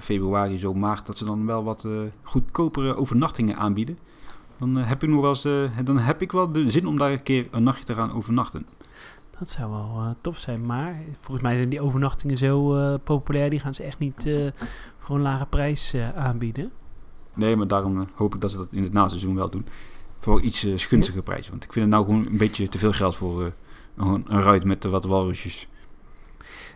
februari, 0.00 0.58
zo 0.58 0.74
maart, 0.74 1.06
dat 1.06 1.18
ze 1.18 1.24
dan 1.24 1.46
wel 1.46 1.64
wat 1.64 1.86
goedkopere 2.22 2.96
overnachtingen 2.96 3.56
aanbieden. 3.56 3.98
Dan, 4.58 4.76
heb 4.76 5.02
ik 5.02 5.08
nog 5.08 5.20
wel 5.20 5.30
eens, 5.30 5.76
dan 5.84 5.98
heb 5.98 6.22
ik 6.22 6.32
wel 6.32 6.52
de 6.52 6.70
zin 6.70 6.86
om 6.86 6.98
daar 6.98 7.12
een 7.12 7.22
keer 7.22 7.48
een 7.50 7.62
nachtje 7.62 7.84
te 7.84 7.94
gaan 7.94 8.12
overnachten. 8.12 8.66
Dat 9.42 9.50
zou 9.50 9.70
wel 9.70 9.90
eh, 9.96 10.10
tof 10.20 10.38
zijn. 10.38 10.66
Maar 10.66 11.02
volgens 11.18 11.42
mij 11.42 11.56
zijn 11.56 11.68
die 11.68 11.80
overnachtingen 11.80 12.38
zo 12.38 12.76
eh, 12.76 12.94
populair, 13.04 13.50
die 13.50 13.60
gaan 13.60 13.74
ze 13.74 13.82
echt 13.82 13.98
niet 13.98 14.26
eh, 14.26 14.50
voor 14.98 15.16
een 15.16 15.22
lage 15.22 15.46
prijs 15.46 15.96
aanbieden. 16.14 16.72
Nee, 17.34 17.56
maar 17.56 17.66
daarom 17.66 18.08
hoop 18.14 18.34
ik 18.34 18.40
dat 18.40 18.50
ze 18.50 18.56
dat 18.56 18.68
in 18.70 18.82
het 18.82 18.92
naseizoen 18.92 19.34
wel 19.34 19.50
doen. 19.50 19.66
Voor 20.20 20.40
iets 20.40 20.64
eh, 20.64 20.72
gunstige 20.76 21.22
prijs. 21.22 21.48
Want 21.48 21.64
ik 21.64 21.72
vind 21.72 21.84
het 21.84 21.94
nou 21.94 22.04
gewoon 22.04 22.26
een 22.26 22.36
beetje 22.36 22.68
te 22.68 22.78
veel 22.78 22.92
geld 22.92 23.16
voor 23.16 23.52
een, 23.96 24.24
een 24.28 24.40
ruit 24.40 24.64
met 24.64 24.84
wat 24.84 25.04
walrusjes. 25.04 25.68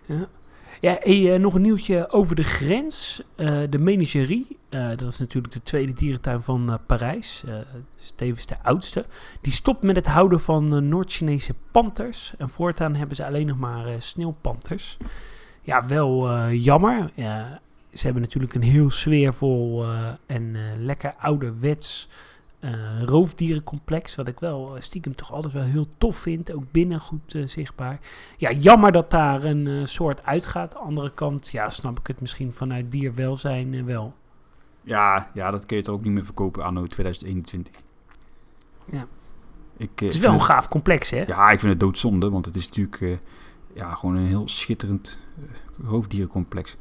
Ja, 0.06 0.28
hey, 0.80 1.35
eh, 1.35 1.40
nog 1.40 1.54
een 1.54 1.62
nieuwtje 1.62 2.11
over 2.11 2.37
de 2.37 2.45
grens. 2.45 3.23
Eh, 3.37 3.61
de 3.71 3.78
Menagerie, 3.78 4.59
eh, 4.68 4.88
dat 4.88 5.09
is 5.09 5.18
natuurlijk 5.18 5.52
de 5.52 5.62
tweede 5.62 5.92
dierentuin 5.92 6.42
van 6.42 6.78
Parijs. 6.87 7.45
tevens 8.14 8.47
de 8.47 8.56
oudste. 8.62 9.04
Die 9.40 9.52
stopt 9.52 9.83
met 9.83 9.97
het 9.97 10.06
houden 10.06 10.40
van 10.40 10.88
Noord-Chinese 10.88 11.54
panters. 11.71 12.35
En 12.38 12.49
voortaan 12.49 12.95
hebben 12.95 13.16
ze 13.16 13.26
alleen 13.26 13.47
nog 13.47 13.59
maar 13.59 14.02
sneeuwpanters. 14.02 14.97
Ja, 15.62 15.87
wel 15.87 16.42
jammer. 16.50 17.11
Ja, 17.14 17.61
ze 17.92 18.04
hebben 18.04 18.23
natuurlijk 18.23 18.54
een 18.54 18.62
heel 18.62 18.90
sfeervol 18.90 19.85
en 20.26 20.56
lekker 20.78 21.14
ouderwets 21.18 22.09
roofdierencomplex. 23.04 24.14
Wat 24.14 24.28
ik 24.28 24.40
wel 24.40 24.75
eh, 24.76 24.80
stiekem 24.82 25.14
toch 25.14 25.32
altijd 25.32 25.52
wel 25.52 25.62
heel 25.62 25.87
tof 25.99 26.16
vind. 26.16 26.52
Ook 26.52 26.64
binnen 26.70 27.00
goed 27.00 27.35
eh, 27.35 27.46
zichtbaar. 27.46 27.99
Ja, 28.37 28.52
jammer 28.52 28.92
dat 28.92 29.11
daar 29.11 29.44
een 29.44 29.66
eh, 29.66 29.85
soort 29.85 30.25
uitgaat. 30.25 30.76
Andere 30.76 31.11
kant, 31.14 31.49
ja, 31.49 31.68
snap 31.68 31.99
ik 31.99 32.06
het 32.06 32.20
misschien 32.20 32.52
vanuit 32.52 32.92
dierwelzijn 32.92 33.75
eh, 33.75 33.82
wel. 33.85 34.14
Ja, 34.82 35.30
ja, 35.35 35.50
dat 35.50 35.66
kun 35.66 35.76
je 35.76 35.82
toch 35.82 35.94
ook 35.94 36.02
niet 36.02 36.12
meer 36.12 36.25
verkopen 36.25 36.64
anno 36.64 36.87
2021. 36.87 37.75
Ja. 38.92 39.06
Ik, 39.76 39.88
eh, 39.94 40.00
Het 40.02 40.14
is 40.14 40.18
wel 40.18 40.30
een 40.32 40.37
het- 40.37 40.44
gaaf 40.46 40.68
complex, 40.68 41.11
hè? 41.11 41.23
Ja, 41.26 41.50
ik 41.50 41.61
vind 41.61 41.73
het 41.73 41.80
doodzonde, 41.80 42.30
want 42.30 42.44
het 42.46 42.56
is 42.56 42.66
natuurlijk 42.66 43.00
eh, 43.00 43.16
ja, 43.75 43.94
gewoon 43.94 44.16
een 44.16 44.26
heel 44.26 44.49
schitterend 44.49 45.18
eh, 45.38 45.88
roofdierencomplex. 45.88 46.76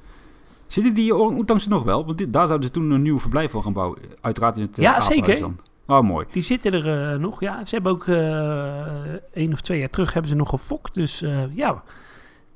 Zitten 0.68 0.94
die 0.94 1.16
orang-oetangs 1.16 1.64
er 1.64 1.70
nog 1.70 1.84
wel? 1.84 2.06
Want 2.06 2.18
dit, 2.18 2.34
daar 2.34 2.46
zouden 2.48 2.68
ze 2.68 2.74
toen 2.74 2.92
een 2.92 3.02
nieuw 3.02 3.18
verblijf 3.18 3.52
voor 3.52 3.64
gaan 3.64 3.74
bouwen. 3.74 4.00
Uiteraard 4.22 4.56
in 4.56 4.62
het 4.62 4.78
eh, 4.78 4.84
Ja, 4.84 5.00
zeker. 5.00 5.40
dan. 5.40 5.60
Oh, 5.88 6.02
mooi. 6.02 6.26
Die 6.32 6.42
zitten 6.42 6.74
er 6.74 7.14
eh, 7.14 7.20
nog. 7.20 7.40
Ja, 7.40 7.64
ze 7.64 7.76
hebben 7.76 7.92
ook 7.92 8.08
eh 8.08 9.14
één 9.34 9.54
of 9.54 9.62
twee 9.62 9.80
jaar 9.80 9.90
terug 9.90 10.14
hebben 10.14 10.32
ze 10.32 10.38
nog 10.38 10.50
gefokt. 10.50 10.94
Dus 10.94 11.22
eh, 11.22 11.56
ja, 11.56 11.84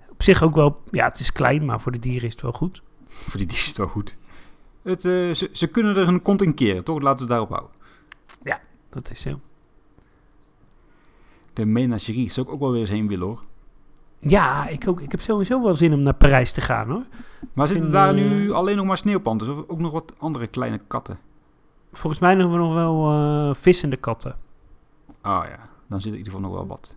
op 0.09 0.23
zich 0.23 0.43
ook 0.43 0.55
wel. 0.55 0.81
Ja, 0.91 1.07
het 1.07 1.19
is 1.19 1.31
klein, 1.31 1.65
maar 1.65 1.81
voor 1.81 1.91
de 1.91 1.99
dieren 1.99 2.27
is 2.27 2.31
het 2.31 2.41
wel 2.41 2.51
goed. 2.51 2.81
Voor 3.07 3.37
die 3.37 3.47
dieren 3.47 3.63
is 3.63 3.67
het 3.67 3.77
wel 3.77 3.87
goed. 3.87 4.15
Het, 4.81 5.01
ze, 5.01 5.49
ze 5.51 5.67
kunnen 5.67 5.97
er 5.97 6.07
een 6.07 6.21
kont 6.21 6.41
in 6.41 6.53
keren, 6.53 6.83
toch? 6.83 7.01
Laten 7.01 7.15
we 7.15 7.21
het 7.21 7.29
daarop 7.29 7.49
houden. 7.49 7.77
Dat 8.89 9.11
is 9.11 9.21
zo. 9.21 9.39
De 11.53 11.65
menagerie 11.65 12.31
zou 12.31 12.47
ik 12.47 12.53
ook 12.53 12.59
wel 12.59 12.71
weer 12.71 12.79
eens 12.79 12.89
heen 12.89 13.07
willen, 13.07 13.27
hoor. 13.27 13.43
Ja, 14.19 14.67
ik 14.67 14.87
ook. 14.87 15.01
Ik 15.01 15.11
heb 15.11 15.21
sowieso 15.21 15.63
wel 15.63 15.75
zin 15.75 15.93
om 15.93 15.99
naar 15.99 16.13
Parijs 16.13 16.51
te 16.51 16.61
gaan, 16.61 16.89
hoor. 16.89 17.03
Maar 17.53 17.67
zitten 17.67 17.91
daar 17.91 18.13
nu 18.13 18.51
alleen 18.51 18.75
nog 18.75 18.85
maar 18.85 18.97
sneeuwpanters 18.97 19.49
of 19.49 19.63
ook 19.67 19.79
nog 19.79 19.91
wat 19.91 20.15
andere 20.17 20.47
kleine 20.47 20.79
katten? 20.87 21.19
Volgens 21.91 22.21
mij 22.21 22.29
hebben 22.29 22.51
we 22.51 22.57
nog 22.57 22.73
wel 22.73 23.11
eh, 23.11 23.55
vissende 23.55 23.95
katten. 23.97 24.35
Ah 25.21 25.45
ja, 25.47 25.69
dan 25.87 26.01
zit 26.01 26.11
er 26.11 26.17
in 26.19 26.25
ieder 26.25 26.33
geval 26.33 26.49
nog 26.49 26.57
wel 26.57 26.67
wat. 26.67 26.95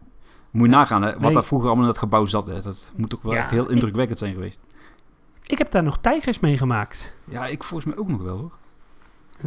Moet 0.50 0.66
je 0.68 0.74
nagaan, 0.74 1.02
hè, 1.02 1.12
wat 1.12 1.20
Nee. 1.20 1.32
daar 1.32 1.44
vroeger 1.44 1.68
allemaal 1.68 1.86
in 1.86 1.92
dat 1.92 2.00
gebouw 2.02 2.26
zat. 2.26 2.46
Hè. 2.46 2.60
Dat 2.62 2.92
moet 2.96 3.10
toch 3.10 3.22
wel 3.22 3.32
Ja, 3.32 3.38
echt 3.38 3.50
heel 3.50 3.70
indrukwekkend 3.70 4.18
zijn 4.18 4.32
geweest. 4.34 4.60
Ik 5.46 5.58
heb 5.58 5.70
daar 5.70 5.82
nog 5.82 5.98
tijgers 5.98 6.40
meegemaakt. 6.40 7.14
Ja, 7.24 7.46
ik 7.46 7.64
volgens 7.64 7.94
mij 7.94 8.02
ook 8.04 8.08
nog 8.08 8.22
wel 8.22 8.38
hoor. 8.38 8.52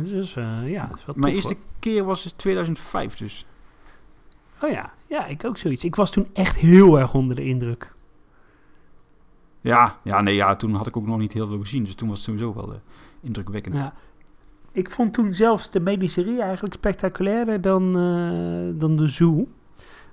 Dus 0.04 0.34
ja, 0.34 0.88
dat 0.88 0.98
is 0.98 1.06
wel 1.06 1.16
Mijn 1.18 1.34
tof, 1.34 1.44
eerste 1.44 1.58
keer 1.80 2.04
was 2.04 2.24
het 2.24 2.38
2005 2.38 3.18
dus. 3.18 3.46
Oh 4.62 4.70
ja, 4.70 4.94
ja, 5.08 5.26
ik 5.26 5.46
ook 5.46 5.58
zoiets. 5.58 5.84
Ik 5.84 5.96
was 5.96 6.12
toen 6.12 6.28
echt 6.34 6.56
heel 6.56 7.00
erg 7.00 7.14
onder 7.14 7.36
de 7.36 7.44
indruk. 7.46 7.94
Ja, 9.62 9.98
ja, 10.04 10.22
nee, 10.22 10.36
ja, 10.36 10.56
toen 10.56 10.74
had 10.74 10.88
ik 10.88 10.98
ook 10.98 11.06
nog 11.06 11.18
niet 11.18 11.34
heel 11.34 11.48
veel 11.48 11.60
gezien. 11.60 11.84
Dus 11.84 11.96
toen 11.96 12.08
was 12.10 12.18
het 12.18 12.26
sowieso 12.26 12.54
wel 12.54 12.74
eh, 12.74 12.80
indrukwekkend. 13.22 13.76
Ja. 13.76 13.94
Ik 14.76 14.92
vond 14.92 15.14
toen 15.14 15.32
zelfs 15.32 15.70
de 15.70 15.80
medicerie 15.80 16.42
eigenlijk 16.42 16.74
spectaculairder 16.74 17.62
dan, 17.62 17.84
eh, 17.98 18.80
dan 18.80 18.96
de 18.98 19.08
zoo. 19.08 19.48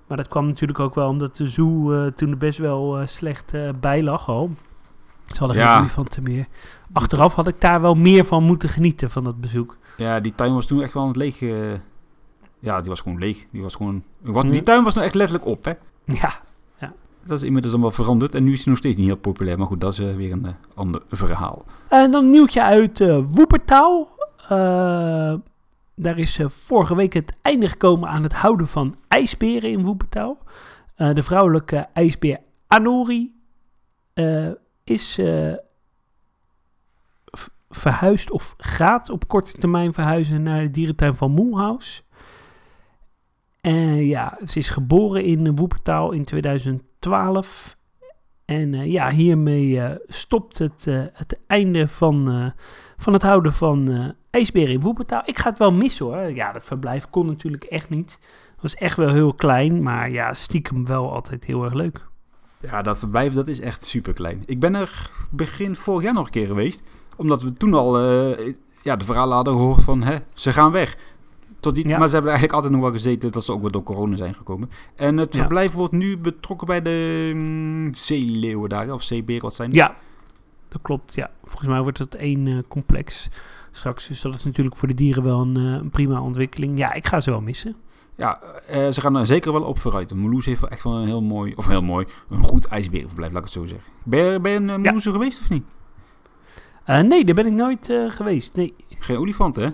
Maar 0.07 0.17
dat 0.17 0.29
kwam 0.29 0.47
natuurlijk 0.47 0.79
ook 0.79 0.95
wel 0.95 1.09
omdat 1.09 1.37
de 1.37 1.47
zoo 1.47 1.93
eh, 1.93 2.07
toen 2.13 2.31
er 2.31 2.37
best 2.39 2.59
wel 2.59 2.99
eh, 2.99 3.07
slecht 3.07 3.53
bij 3.81 4.03
lag 4.03 4.29
al. 4.29 4.51
Ze 5.27 5.39
hadden 5.39 5.57
geen 5.57 5.67
Ja. 5.67 5.79
olifanten 5.81 6.23
meer. 6.23 6.47
Achteraf 6.93 7.35
had 7.35 7.49
ik 7.49 7.61
daar 7.61 7.81
wel 7.81 7.95
meer 7.95 8.25
van 8.25 8.43
moeten 8.45 8.69
genieten 8.69 9.11
van 9.11 9.25
dat 9.25 9.41
bezoek. 9.41 9.77
Ja, 9.97 10.21
die 10.21 10.35
tuin 10.35 10.55
was 10.55 10.67
toen 10.67 10.83
echt 10.83 10.93
wel 10.93 11.03
aan 11.03 11.09
het 11.09 11.17
leeg. 11.17 11.39
ja, 12.59 12.81
die 12.81 12.89
was 12.91 13.01
gewoon 13.01 13.19
leeg. 13.19 13.45
Die 13.51 13.63
was 13.63 13.75
gewoon... 13.75 14.03
Wat. 14.21 14.49
Die 14.49 14.63
tuin 14.63 14.85
was 14.85 14.95
nou 14.95 15.07
echt 15.07 15.15
letterlijk 15.15 15.49
op, 15.49 15.65
hè. 15.65 15.73
Ja, 16.05 16.33
Dat 17.25 17.39
is 17.39 17.45
inmiddels 17.45 17.73
allemaal 17.75 17.91
veranderd. 17.91 18.35
En 18.35 18.45
nu 18.45 18.53
is 18.53 18.59
hij 18.59 18.69
nog 18.69 18.79
steeds 18.79 18.97
niet 18.97 19.07
heel 19.07 19.17
populair. 19.17 19.59
Maar 19.59 19.67
goed, 19.67 19.81
dat 19.81 19.93
is 19.93 19.99
weer 19.99 20.33
een 20.33 20.47
ander 20.75 21.03
verhaal. 21.11 21.65
En 21.89 22.11
dan 22.11 22.25
een 22.25 22.31
nieuwtje 22.31 22.63
uit 22.63 23.01
eh 23.01 23.19
Woepertaal. 23.35 24.09
Eh, 24.49 25.35
daar 25.95 26.19
is 26.19 26.39
eh, 26.39 26.49
vorige 26.49 26.95
week 26.95 27.13
het 27.13 27.39
einde 27.43 27.69
gekomen 27.69 28.09
aan 28.09 28.23
het 28.23 28.33
houden 28.33 28.67
van 28.67 28.97
ijsberen 29.09 29.71
in 29.71 29.85
Woepertaal. 29.85 30.39
Eh, 30.95 31.15
de 31.15 31.23
vrouwelijke 31.23 31.89
ijsbeer 31.93 32.39
Anori 32.67 33.41
is 34.85 35.21
verhuisd 37.71 38.31
of 38.31 38.55
gaat 38.59 39.11
op 39.11 39.29
korte 39.29 39.53
termijn 39.53 39.93
verhuizen 39.93 40.43
naar 40.43 40.61
de 40.61 40.71
dierentuin 40.71 41.15
van 41.15 41.31
Moelhaus. 41.31 42.05
En 43.61 44.07
ja, 44.07 44.39
ze 44.45 44.59
is 44.59 44.71
geboren 44.71 45.25
in 45.25 45.57
Woepertaal 45.57 46.13
in 46.13 46.25
2012. 46.25 47.77
En 48.45 48.91
ja, 48.91 49.11
hiermee 49.11 49.99
stopt 50.07 50.59
het, 50.59 50.85
het 51.13 51.41
einde 51.47 51.89
van, 51.89 52.53
van 52.97 53.13
het 53.13 53.23
houden 53.23 53.53
van 53.53 54.15
ijsberen 54.33 54.73
in 54.73 54.81
Woepertaal. 54.81 55.23
Ik 55.25 55.39
ga 55.39 55.49
het 55.51 55.59
wel 55.59 55.73
missen 55.73 56.07
hoor. 56.07 56.17
Ja, 56.35 56.53
dat 56.53 56.65
verblijf 56.67 57.07
kon 57.11 57.27
natuurlijk 57.27 57.65
echt 57.65 57.89
niet. 57.89 58.19
Het 58.53 58.63
was 58.63 58.75
echt 58.75 58.97
wel 58.97 59.09
heel 59.09 59.35
klein, 59.35 59.83
maar 59.83 60.11
ja, 60.11 60.33
stiekem 60.35 60.87
wel 60.87 61.13
altijd 61.13 61.45
heel 61.45 61.65
erg 61.65 61.73
leuk. 61.75 62.07
Ja, 62.61 62.83
dat 62.83 62.99
verblijf 62.99 63.35
dat 63.35 63.49
is 63.49 63.61
echt 63.61 63.85
super 63.85 64.13
klein. 64.13 64.43
Ik 64.47 64.61
ben 64.61 64.75
er 64.75 65.11
begin 65.31 65.77
vorig 65.77 66.03
jaar 66.03 66.13
nog 66.15 66.25
een 66.27 66.33
keer 66.33 66.47
geweest. 66.47 66.83
Omdat 67.17 67.43
we 67.43 67.53
toen 67.53 67.75
al 67.75 67.99
eh, 67.99 68.55
ja, 68.83 68.97
de 68.97 69.05
verhalen 69.05 69.35
hadden 69.35 69.55
gehoord 69.55 69.83
van 69.83 70.03
hè, 70.03 70.19
ze 70.35 70.53
gaan 70.53 70.73
weg. 70.73 70.97
Tot 71.61 71.75
die, 71.75 71.89
Ja. 71.89 71.99
Maar 71.99 72.07
ze 72.09 72.13
hebben 72.15 72.31
eigenlijk 72.33 72.63
altijd 72.63 72.73
nog 72.81 72.91
wel 72.91 72.99
gezeten 73.01 73.33
dat 73.33 73.45
ze 73.45 73.53
ook 73.53 73.61
weer 73.61 73.71
door 73.71 73.83
corona 73.83 74.17
zijn 74.17 74.35
gekomen. 74.35 74.71
En 74.97 75.17
het 75.17 75.33
Ja. 75.33 75.39
verblijf 75.39 75.73
wordt 75.73 75.93
nu 75.93 76.19
betrokken 76.19 76.67
bij 76.67 76.83
de 76.83 77.31
mm, 77.35 77.95
zeeleeuwen 77.95 78.69
daar. 78.69 78.93
Of 78.93 79.03
zeeberen, 79.03 79.43
wat 79.43 79.55
zijn 79.55 79.71
die? 79.71 79.79
Ja, 79.79 79.97
dat 80.69 80.83
klopt. 80.83 81.15
Ja, 81.15 81.31
volgens 81.45 81.69
mij 81.69 81.81
wordt 81.83 81.99
het 81.99 82.15
één 82.15 82.47
eh, 82.47 82.59
complex 82.69 83.29
straks. 83.73 84.09
Dus 84.09 84.21
dat 84.21 84.35
is 84.35 84.45
natuurlijk 84.45 84.77
voor 84.77 84.89
de 84.89 84.95
dieren 84.95 85.23
wel 85.23 85.41
een, 85.41 85.57
eh, 85.57 85.63
een 85.63 85.91
prima 85.91 86.21
ontwikkeling. 86.21 86.79
Ja, 86.79 86.93
ik 86.93 87.07
ga 87.07 87.21
ze 87.21 87.31
wel 87.31 87.41
missen. 87.41 87.77
Ja, 88.17 88.41
eh, 88.67 88.91
ze 88.91 89.01
gaan 89.01 89.17
er 89.17 89.27
zeker 89.27 89.53
wel 89.53 89.63
op 89.63 89.79
vooruit. 89.79 90.09
De 90.09 90.15
Moulouse 90.15 90.49
heeft 90.49 90.61
wel 90.61 90.71
echt 90.71 90.83
wel 90.83 90.95
een 90.95 91.07
heel 91.07 91.23
mooi, 91.23 91.53
of 91.57 91.67
heel 91.67 91.83
mooi, 91.83 92.07
een 92.31 92.43
goed 92.43 92.67
ijsberenverblijf, 92.67 93.33
laat 93.33 93.43
ik 93.43 93.49
het 93.49 93.59
zo 93.59 93.67
zeggen. 93.67 93.93
Ben 94.03 94.25
je, 94.25 94.41
ben 94.41 94.53
je 94.53 94.59
in 94.59 94.69
uh, 94.69 94.77
Moulouse 94.77 95.11
geweest 95.11 95.41
of 95.41 95.49
niet? 95.49 95.65
Eh, 96.85 97.01
nee, 97.01 97.25
daar 97.25 97.35
ben 97.35 97.47
ik 97.47 97.53
nooit 97.53 97.91
eh, 97.91 98.11
geweest. 98.11 98.55
Nee. 98.55 98.75
Geen 98.99 99.19
olifanten, 99.19 99.63
hè? 99.63 99.69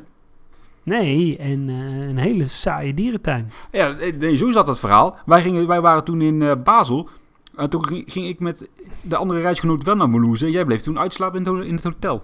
Nee, 0.89 1.37
en 1.37 1.69
eh, 1.69 2.09
een 2.09 2.19
hele 2.19 2.47
saaie 2.47 2.95
dierentuin. 2.95 3.51
Ja, 3.71 3.97
nee, 4.19 4.37
zo 4.37 4.51
zat 4.51 4.67
het 4.67 4.79
verhaal. 4.79 5.17
Wij, 5.27 5.43
gingen, 5.43 5.67
wij 5.67 5.81
waren 5.81 6.05
toen 6.05 6.21
in 6.23 6.43
eh, 6.43 6.53
Basel. 6.65 7.09
En 7.57 7.71
toen 7.71 7.87
ging, 7.87 8.13
ging 8.13 8.27
ik 8.27 8.41
met 8.41 8.71
de 9.01 9.17
andere 9.17 9.41
reisgenoot 9.41 9.83
wel 9.83 9.97
naar 9.97 10.09
Moulouse. 10.09 10.51
Jij 10.51 10.65
bleef 10.65 10.83
toen 10.83 10.99
uitslapen 10.99 11.45
in 11.45 11.63
in 11.63 11.75
het 11.75 11.85
hotel. 11.85 12.23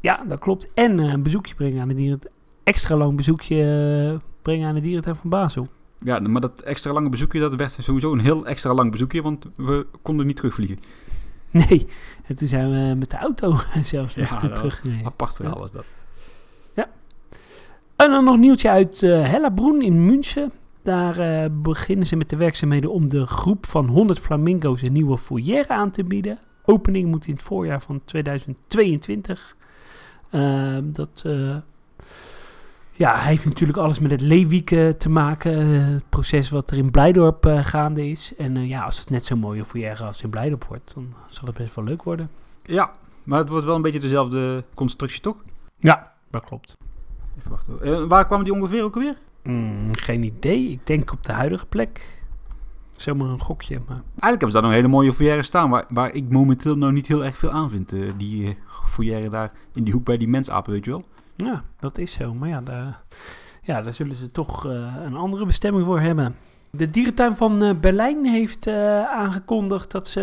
Ja, 0.00 0.24
dat 0.28 0.38
klopt. 0.38 0.72
En 0.74 1.00
eh, 1.00 1.12
een 1.12 1.22
bezoekje 1.22 1.54
brengen 1.54 1.82
aan 1.82 1.88
de 1.88 1.94
dieren. 1.94 2.20
Extra 2.64 2.96
lang 2.96 3.16
bezoekje 3.16 3.56
eh, 4.12 4.18
brengen 4.42 4.68
aan 4.68 4.74
de 4.74 4.80
dierentuin 4.80 5.16
van 5.16 5.30
Basel. 5.30 5.68
Ja, 5.98 6.18
maar 6.18 6.40
dat 6.40 6.60
extra 6.60 6.92
lange 6.92 7.08
bezoekje, 7.08 7.40
dat 7.40 7.54
werd 7.54 7.76
sowieso 7.80 8.12
een 8.12 8.20
heel 8.20 8.46
extra 8.46 8.74
lang 8.74 8.90
bezoekje. 8.90 9.22
Want 9.22 9.46
we 9.56 9.86
konden 10.02 10.26
niet 10.26 10.36
terugvliegen. 10.36 10.78
Nee, 11.52 11.86
en 12.26 12.34
toen 12.34 12.48
zijn 12.48 12.70
we 12.70 12.94
met 12.94 13.10
de 13.10 13.16
auto 13.16 13.56
zelfs 13.82 14.14
Ja, 14.14 14.48
teruggereden. 14.48 15.06
Apart 15.06 15.34
verhaal 15.34 15.54
Ja. 15.54 15.60
was 15.60 15.72
dat. 15.72 15.84
En 17.96 18.10
dan 18.10 18.24
nog 18.24 18.34
een 18.34 18.40
nieuwtje 18.40 18.70
uit 18.70 19.02
eh 19.02 19.28
Hellabroen 19.30 19.82
in 19.82 20.04
München. 20.04 20.52
Daar 20.82 21.50
beginnen 21.52 22.06
ze 22.06 22.16
met 22.16 22.30
de 22.30 22.36
werkzaamheden 22.36 22.92
om 22.92 23.08
de 23.08 23.26
groep 23.26 23.66
van 23.66 23.86
100 23.88 24.18
flamingo's 24.18 24.82
een 24.82 24.92
nieuwe 24.92 25.18
foyer 25.18 25.68
aan 25.68 25.90
te 25.90 26.04
bieden. 26.04 26.38
Opening 26.64 27.08
moet 27.10 27.26
in 27.26 27.32
het 27.32 27.42
voorjaar 27.42 27.80
van 27.82 28.00
2022. 28.04 29.56
Ehm, 30.30 30.92
dat 30.92 31.22
uh, 31.26 31.56
ja, 32.92 33.16
heeft 33.18 33.44
natuurlijk 33.44 33.78
alles 33.78 33.98
met 33.98 34.10
het 34.10 34.20
leefwieken 34.20 34.98
te 34.98 35.08
maken. 35.08 35.66
Uh, 35.66 35.86
het 35.86 36.08
proces 36.08 36.50
wat 36.50 36.70
er 36.70 36.76
in 36.76 36.90
Blijdorp 36.90 37.46
uh, 37.46 37.64
gaande 37.64 38.08
is. 38.08 38.32
En 38.36 38.68
ja, 38.68 38.84
als 38.84 38.98
het 38.98 39.10
net 39.10 39.24
zo'n 39.24 39.38
mooie 39.38 39.64
foyer 39.64 40.02
als 40.02 40.22
in 40.22 40.30
Blijdorp 40.30 40.64
wordt, 40.64 40.94
dan 40.94 41.14
zal 41.28 41.46
het 41.46 41.56
best 41.56 41.74
wel 41.74 41.84
leuk 41.84 42.02
worden. 42.02 42.30
Ja, 42.62 42.90
maar 43.24 43.38
het 43.38 43.48
wordt 43.48 43.64
wel 43.64 43.74
een 43.74 43.82
beetje 43.82 44.00
dezelfde 44.00 44.64
constructie, 44.74 45.20
toch? 45.20 45.36
Ja, 45.78 46.12
dat 46.30 46.44
klopt. 46.44 46.76
Even 47.38 47.50
wachten. 47.50 48.08
Waar 48.08 48.26
kwamen 48.26 48.44
die 48.44 48.54
ongeveer 48.54 48.84
ook 48.84 48.94
alweer? 48.94 49.16
Mm, 49.42 49.94
geen 49.96 50.22
idee. 50.22 50.68
Ik 50.68 50.86
denk 50.86 51.12
op 51.12 51.24
de 51.24 51.32
huidige 51.32 51.66
plek. 51.66 52.19
Zomaar 53.00 53.28
een 53.28 53.40
gokje. 53.40 53.78
Maar... 53.86 53.96
Eigenlijk 53.96 54.20
hebben 54.20 54.50
ze 54.50 54.52
daar 54.52 54.62
nog 54.62 54.72
hele 54.72 54.88
mooie 54.88 55.12
foyer 55.12 55.44
staan. 55.44 55.70
Waar, 55.70 55.84
waar 55.88 56.14
ik 56.14 56.28
momenteel 56.28 56.76
nou 56.76 56.92
niet 56.92 57.06
heel 57.06 57.24
erg 57.24 57.36
veel 57.36 57.50
aan 57.50 57.70
vind. 57.70 57.92
Uh, 57.92 58.10
die 58.16 58.56
uh, 58.98 59.30
daar 59.30 59.52
in 59.74 59.84
die 59.84 59.92
hoek 59.92 60.04
bij 60.04 60.16
die 60.16 60.28
mensapen, 60.28 60.72
weet 60.72 60.84
je 60.84 60.90
wel. 60.90 61.04
Ja, 61.36 61.64
dat 61.78 61.98
is 61.98 62.12
zo. 62.12 62.34
Maar 62.34 62.48
ja, 62.48 62.60
daar, 62.60 63.02
ja, 63.62 63.82
daar 63.82 63.92
zullen 63.92 64.16
ze 64.16 64.30
toch 64.30 64.66
eh, 64.66 64.94
een 65.04 65.16
andere 65.16 65.46
bestemming 65.46 65.84
voor 65.84 66.00
hebben. 66.00 66.36
De 66.72 66.90
dierentuin 66.90 67.36
van 67.36 67.62
eh, 67.62 67.74
Berlijn 67.80 68.26
heeft 68.26 68.66
eh, 68.66 69.02
aangekondigd 69.02 69.90
dat 69.90 70.08
ze 70.08 70.22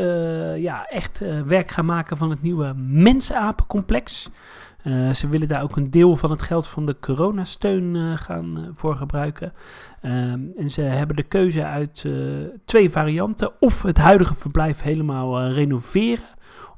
eh, 0.53 0.61
ja, 0.61 0.85
echt 0.85 1.21
werk 1.45 1.71
gaan 1.71 1.85
maken 1.85 2.17
van 2.17 2.29
het 2.29 2.41
nieuwe 2.41 2.73
mensapencomplex. 2.77 4.29
Ze 5.13 5.29
willen 5.29 5.47
daar 5.47 5.63
ook 5.63 5.75
een 5.75 5.91
deel 5.91 6.15
van 6.15 6.31
het 6.31 6.41
geld 6.41 6.67
van 6.67 6.85
de 6.85 6.95
coronasteun 6.99 8.17
gaan 8.17 8.69
voor 8.73 8.95
gebruiken. 8.95 9.53
Ehm, 10.01 10.39
en 10.57 10.69
ze 10.69 10.81
hebben 10.81 11.15
de 11.15 11.23
keuze 11.23 11.65
uit 11.65 12.05
twee 12.65 12.89
varianten. 12.89 13.51
Of 13.59 13.81
het 13.81 13.97
huidige 13.97 14.33
verblijf 14.33 14.81
helemaal 14.81 15.47
renoveren. 15.47 16.25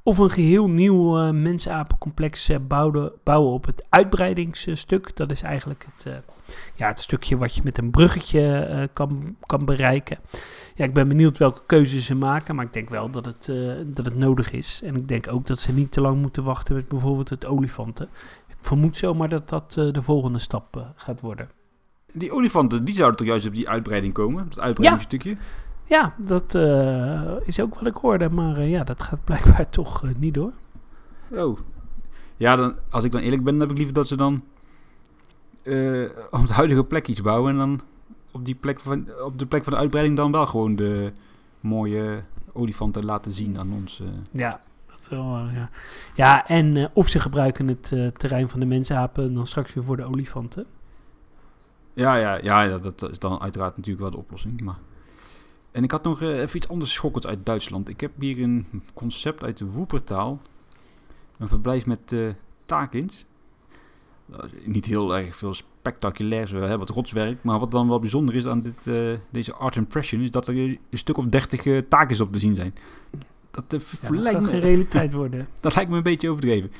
Of 0.03 0.18
een 0.18 0.29
geheel 0.29 0.70
nieuw 0.70 1.18
eh 1.18 1.32
mensapencomplex 1.32 2.50
eh, 2.50 2.58
bouwen, 2.68 3.12
bouwen 3.24 3.53
op 3.53 3.65
het 3.65 3.86
uitbreidingsstuk. 3.89 5.15
Dat 5.15 5.32
is 5.32 5.41
eigenlijk 5.41 5.86
het, 5.96 6.06
eh, 6.06 6.13
ja, 6.75 6.88
het 6.88 7.00
stukje 7.00 7.38
wat 7.38 7.56
je 7.56 7.62
met 7.63 7.77
een 7.77 7.91
bruggetje 7.91 8.89
kan, 8.94 9.36
kan 9.46 9.65
bereiken. 9.65 10.18
Ja, 10.75 10.86
ik 10.86 10.94
ben 10.94 11.08
benieuwd 11.08 11.38
welke 11.38 11.62
keuzes 11.65 12.06
ze 12.06 12.15
maken. 12.15 12.56
Maar 12.56 12.65
ik 12.65 12.74
denk 12.74 12.89
wel 12.89 13.10
dat 13.10 13.25
het, 13.25 13.51
dat 13.86 14.06
het 14.06 14.15
nodig 14.15 14.51
is. 14.51 14.82
En 14.84 14.96
ik 14.96 15.08
denk 15.08 15.27
ook 15.27 15.48
dat 15.48 15.60
ze 15.60 15.74
niet 15.74 15.91
te 15.91 16.01
lang 16.01 16.22
moeten 16.22 16.44
wachten 16.44 16.75
met 16.75 16.88
bijvoorbeeld 16.88 17.29
het 17.29 17.46
olifanten. 17.46 18.10
Ik 18.48 18.56
vermoed 18.62 18.98
zomaar 18.98 19.29
dat 19.29 19.50
dat 19.50 19.74
de 19.74 20.01
volgende 20.01 20.39
stap 20.39 20.86
gaat 20.96 21.22
worden. 21.22 21.50
Die 22.13 22.32
olifanten, 22.32 22.86
die 22.86 22.96
zouden 22.96 23.18
toch 23.18 23.27
juist 23.27 23.48
op 23.48 23.53
die 23.53 23.70
uitbreiding 23.70 24.13
komen? 24.13 24.46
Dat 24.50 24.60
uitbreidingsstukje? 24.60 25.29
Ja, 25.29 25.38
dat 26.17 26.55
eh, 26.55 27.36
is 27.43 27.60
ook 27.60 27.75
wat 27.75 27.86
ik 27.86 27.96
hoorde. 27.96 28.29
Maar 28.29 28.58
eh, 28.58 28.69
ja, 28.69 28.84
dat 28.84 29.01
gaat 29.01 29.24
blijkbaar 29.29 29.69
toch 29.69 30.03
eh, 30.03 30.10
niet 30.17 30.34
door. 30.34 30.51
Oh. 31.31 31.60
Ja, 32.38 32.55
dan, 32.55 32.75
als 32.89 33.03
ik 33.03 33.12
dan 33.12 33.22
eerlijk 33.22 33.43
ben, 33.43 33.53
dan 33.53 33.62
heb 33.62 33.72
ik 33.72 33.77
liever 33.77 33.96
dat 33.96 34.08
ze 34.08 34.15
dan 34.15 34.43
op 36.31 36.48
de 36.48 36.53
huidige 36.53 36.84
plek 36.84 37.08
iets 37.08 37.22
bouwen. 37.22 37.51
En 37.51 37.58
dan 37.58 37.79
op, 38.31 38.46
die 38.46 38.55
plek 38.55 38.79
van, 38.79 39.08
op 39.24 39.39
de 39.39 39.46
plek 39.46 39.63
van 39.63 39.74
de 39.74 39.79
uitbreiding 39.79 40.17
dan 40.17 40.31
wel 40.31 40.46
gewoon 40.46 40.75
de 40.75 41.12
mooie 41.60 42.24
olifanten 42.53 43.05
laten 43.05 43.31
zien 43.31 43.60
aan 43.60 43.74
ons. 43.74 44.01
Ja, 44.31 44.62
dat 44.86 45.08
wel, 45.10 45.36
eh, 45.36 45.55
ja. 45.55 45.69
ja, 46.15 46.48
en 46.48 46.89
of 46.93 47.08
ze 47.08 47.19
gebruiken 47.19 47.67
het 47.67 47.93
terrein 48.17 48.50
van 48.50 48.60
de 48.60 48.65
mensapen 48.65 49.34
dan 49.34 49.48
straks 49.48 49.74
weer 49.74 49.84
voor 49.84 49.98
de 49.98 50.03
olifanten. 50.03 50.65
Ja, 51.93 52.15
ja, 52.15 52.39
ja, 52.41 52.62
ja, 52.62 52.77
dat 52.77 53.10
is 53.10 53.19
dan 53.19 53.41
uiteraard 53.41 53.77
natuurlijk 53.77 54.03
wel 54.03 54.12
de 54.12 54.17
oplossing. 54.17 54.62
Maar... 54.62 54.77
En 55.79 55.86
ik 55.86 55.91
had 55.91 56.03
nog 56.03 56.21
eh, 56.21 56.39
even 56.39 56.57
iets 56.57 56.69
anders 56.69 56.93
schokkends 56.93 57.27
uit 57.27 57.45
Duitsland. 57.45 57.89
Ik 57.89 58.01
heb 58.01 58.12
hier 58.19 58.41
een 58.41 58.65
concept 58.93 59.43
uit 59.43 59.57
de 59.57 59.65
Woepertaal. 59.65 60.41
Een 61.38 61.48
verblijf 61.48 61.86
met 61.86 62.12
eh 62.12 62.29
taakins. 62.65 63.25
Dat 64.25 64.43
is 64.43 64.51
Niet 64.65 64.86
heel 64.86 65.15
erg 65.15 65.36
veel 65.36 65.53
spectaculairs, 65.53 66.51
we 66.51 66.57
hebben 66.57 66.79
wat 66.79 66.89
rotswerk. 66.89 67.43
Maar 67.43 67.59
wat 67.59 67.71
dan 67.71 67.88
wel 67.88 68.00
bijzonder 68.00 68.36
is 68.36 68.48
aan 68.48 68.62
dit, 68.62 68.88
eh, 68.88 69.19
deze 69.29 69.53
art 69.53 69.75
impression... 69.75 70.21
is 70.21 70.31
dat 70.31 70.48
er 70.48 70.55
een 70.57 70.79
stuk 70.91 71.17
of 71.17 71.25
dertig 71.25 71.65
eh, 71.65 71.77
taakjes 71.89 72.21
op 72.21 72.33
te 72.33 72.39
zien 72.39 72.55
zijn. 72.55 72.74
Dat, 73.51 73.74
eh, 73.74 73.79
Ja, 74.01 74.09
dat 74.09 74.19
lijkt 74.19 74.43
geen 74.43 74.55
me, 74.55 74.59
realiteit 74.59 75.13
worden. 75.13 75.48
dat 75.59 75.75
lijkt 75.75 75.89
me 75.89 75.98
een 75.98 76.03
beetje 76.03 76.29
overdreven. 76.29 76.71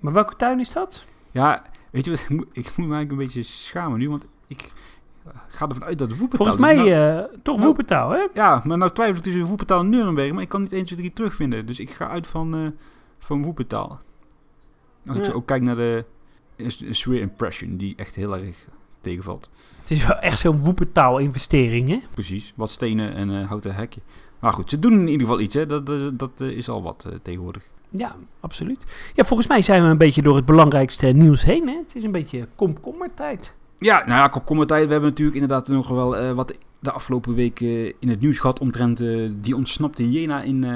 Maar 0.00 0.12
welke 0.12 0.36
tuin 0.36 0.60
is 0.60 0.70
dat? 0.70 1.04
Ja, 1.30 1.64
weet 1.90 2.04
je 2.04 2.10
wat, 2.10 2.20
ik 2.20 2.28
moet, 2.28 2.46
ik 2.52 2.64
moet 2.76 2.86
me 2.88 2.94
eigenlijk 2.94 3.10
een 3.10 3.16
beetje 3.16 3.42
schamen 3.42 3.98
nu, 3.98 4.08
want 4.10 4.26
ik 4.46 4.72
ga 5.48 5.68
ervan 5.68 5.84
uit 5.84 5.98
dat 5.98 6.08
de 6.08 6.16
Woepertaal... 6.16 6.46
Volgens 6.46 6.74
mij 6.74 6.90
nou- 6.90 7.18
eh, 7.18 7.24
toch 7.42 7.54
nou- 7.54 7.66
Woepertaal, 7.66 8.10
hè? 8.10 8.26
Ja, 8.34 8.62
maar 8.64 8.78
nou 8.78 8.92
twijfel 8.92 9.16
ik 9.16 9.22
tussen 9.22 9.44
Woepertaal 9.44 9.80
en 9.80 9.88
Nuremberg, 9.88 10.32
maar 10.32 10.42
ik 10.42 10.48
kan 10.48 10.62
niet 10.62 10.72
1, 10.72 10.84
2, 10.84 10.98
3 10.98 11.12
terugvinden. 11.12 11.66
Dus 11.66 11.80
ik 11.80 11.90
ga 11.90 12.08
uit 12.08 12.26
van, 12.26 12.54
eh 12.54 12.66
van 13.18 13.42
Woepertaal. 13.42 13.98
Als 15.06 15.16
ik 15.16 15.24
zo 15.24 15.32
ook 15.32 15.46
kijk 15.46 15.62
naar 15.62 15.76
de 15.76 16.04
Swear 16.90 17.20
Impression, 17.20 17.76
die 17.76 17.94
echt 17.96 18.14
heel 18.14 18.36
erg 18.36 18.68
tegenvalt. 19.00 19.50
Het 19.78 19.90
is 19.90 20.06
wel 20.06 20.18
echt 20.18 20.38
zo'n 20.38 20.60
Woepertaal 20.60 21.18
investering, 21.18 21.88
hè? 21.88 21.98
Precies, 22.14 22.52
wat 22.56 22.70
stenen 22.70 23.14
en 23.14 23.40
eh, 23.40 23.48
houten 23.48 23.74
hekje. 23.74 24.00
Maar 24.38 24.52
goed, 24.52 24.70
ze 24.70 24.78
doen 24.78 24.92
in 24.92 25.08
ieder 25.08 25.26
geval 25.26 25.40
iets, 25.40 25.54
hè. 25.54 25.66
Dat, 25.66 25.86
dat, 25.86 26.18
dat 26.18 26.40
is 26.40 26.68
al 26.68 26.82
wat 26.82 27.08
tegenwoordig. 27.22 27.62
Ja, 27.90 28.16
absoluut. 28.40 29.10
Ja, 29.14 29.24
volgens 29.24 29.48
mij 29.48 29.60
zijn 29.60 29.82
we 29.82 29.88
een 29.88 29.98
beetje 29.98 30.22
door 30.22 30.36
het 30.36 30.44
belangrijkste 30.44 31.06
nieuws 31.06 31.44
heen, 31.44 31.68
hè? 31.68 31.76
Het 31.76 31.94
is 31.96 32.02
een 32.02 32.12
beetje 32.12 32.48
komkommertijd. 32.54 33.54
Ja, 33.78 33.98
nou 33.98 34.18
ja, 34.18 34.28
komkommertijd. 34.28 34.86
We 34.86 34.92
hebben 34.92 35.08
natuurlijk 35.10 35.36
inderdaad 35.40 35.68
nog 35.68 35.88
wel 35.88 36.16
eh, 36.16 36.32
wat 36.32 36.54
de 36.80 36.92
afgelopen 36.92 37.34
week 37.34 37.60
eh, 37.60 37.86
in 37.86 38.08
het 38.08 38.20
nieuws 38.20 38.38
gehad 38.38 38.60
omtrent 38.60 39.00
eh, 39.00 39.30
die 39.40 39.56
ontsnapte 39.56 40.10
Jena 40.10 40.42
in 40.42 40.66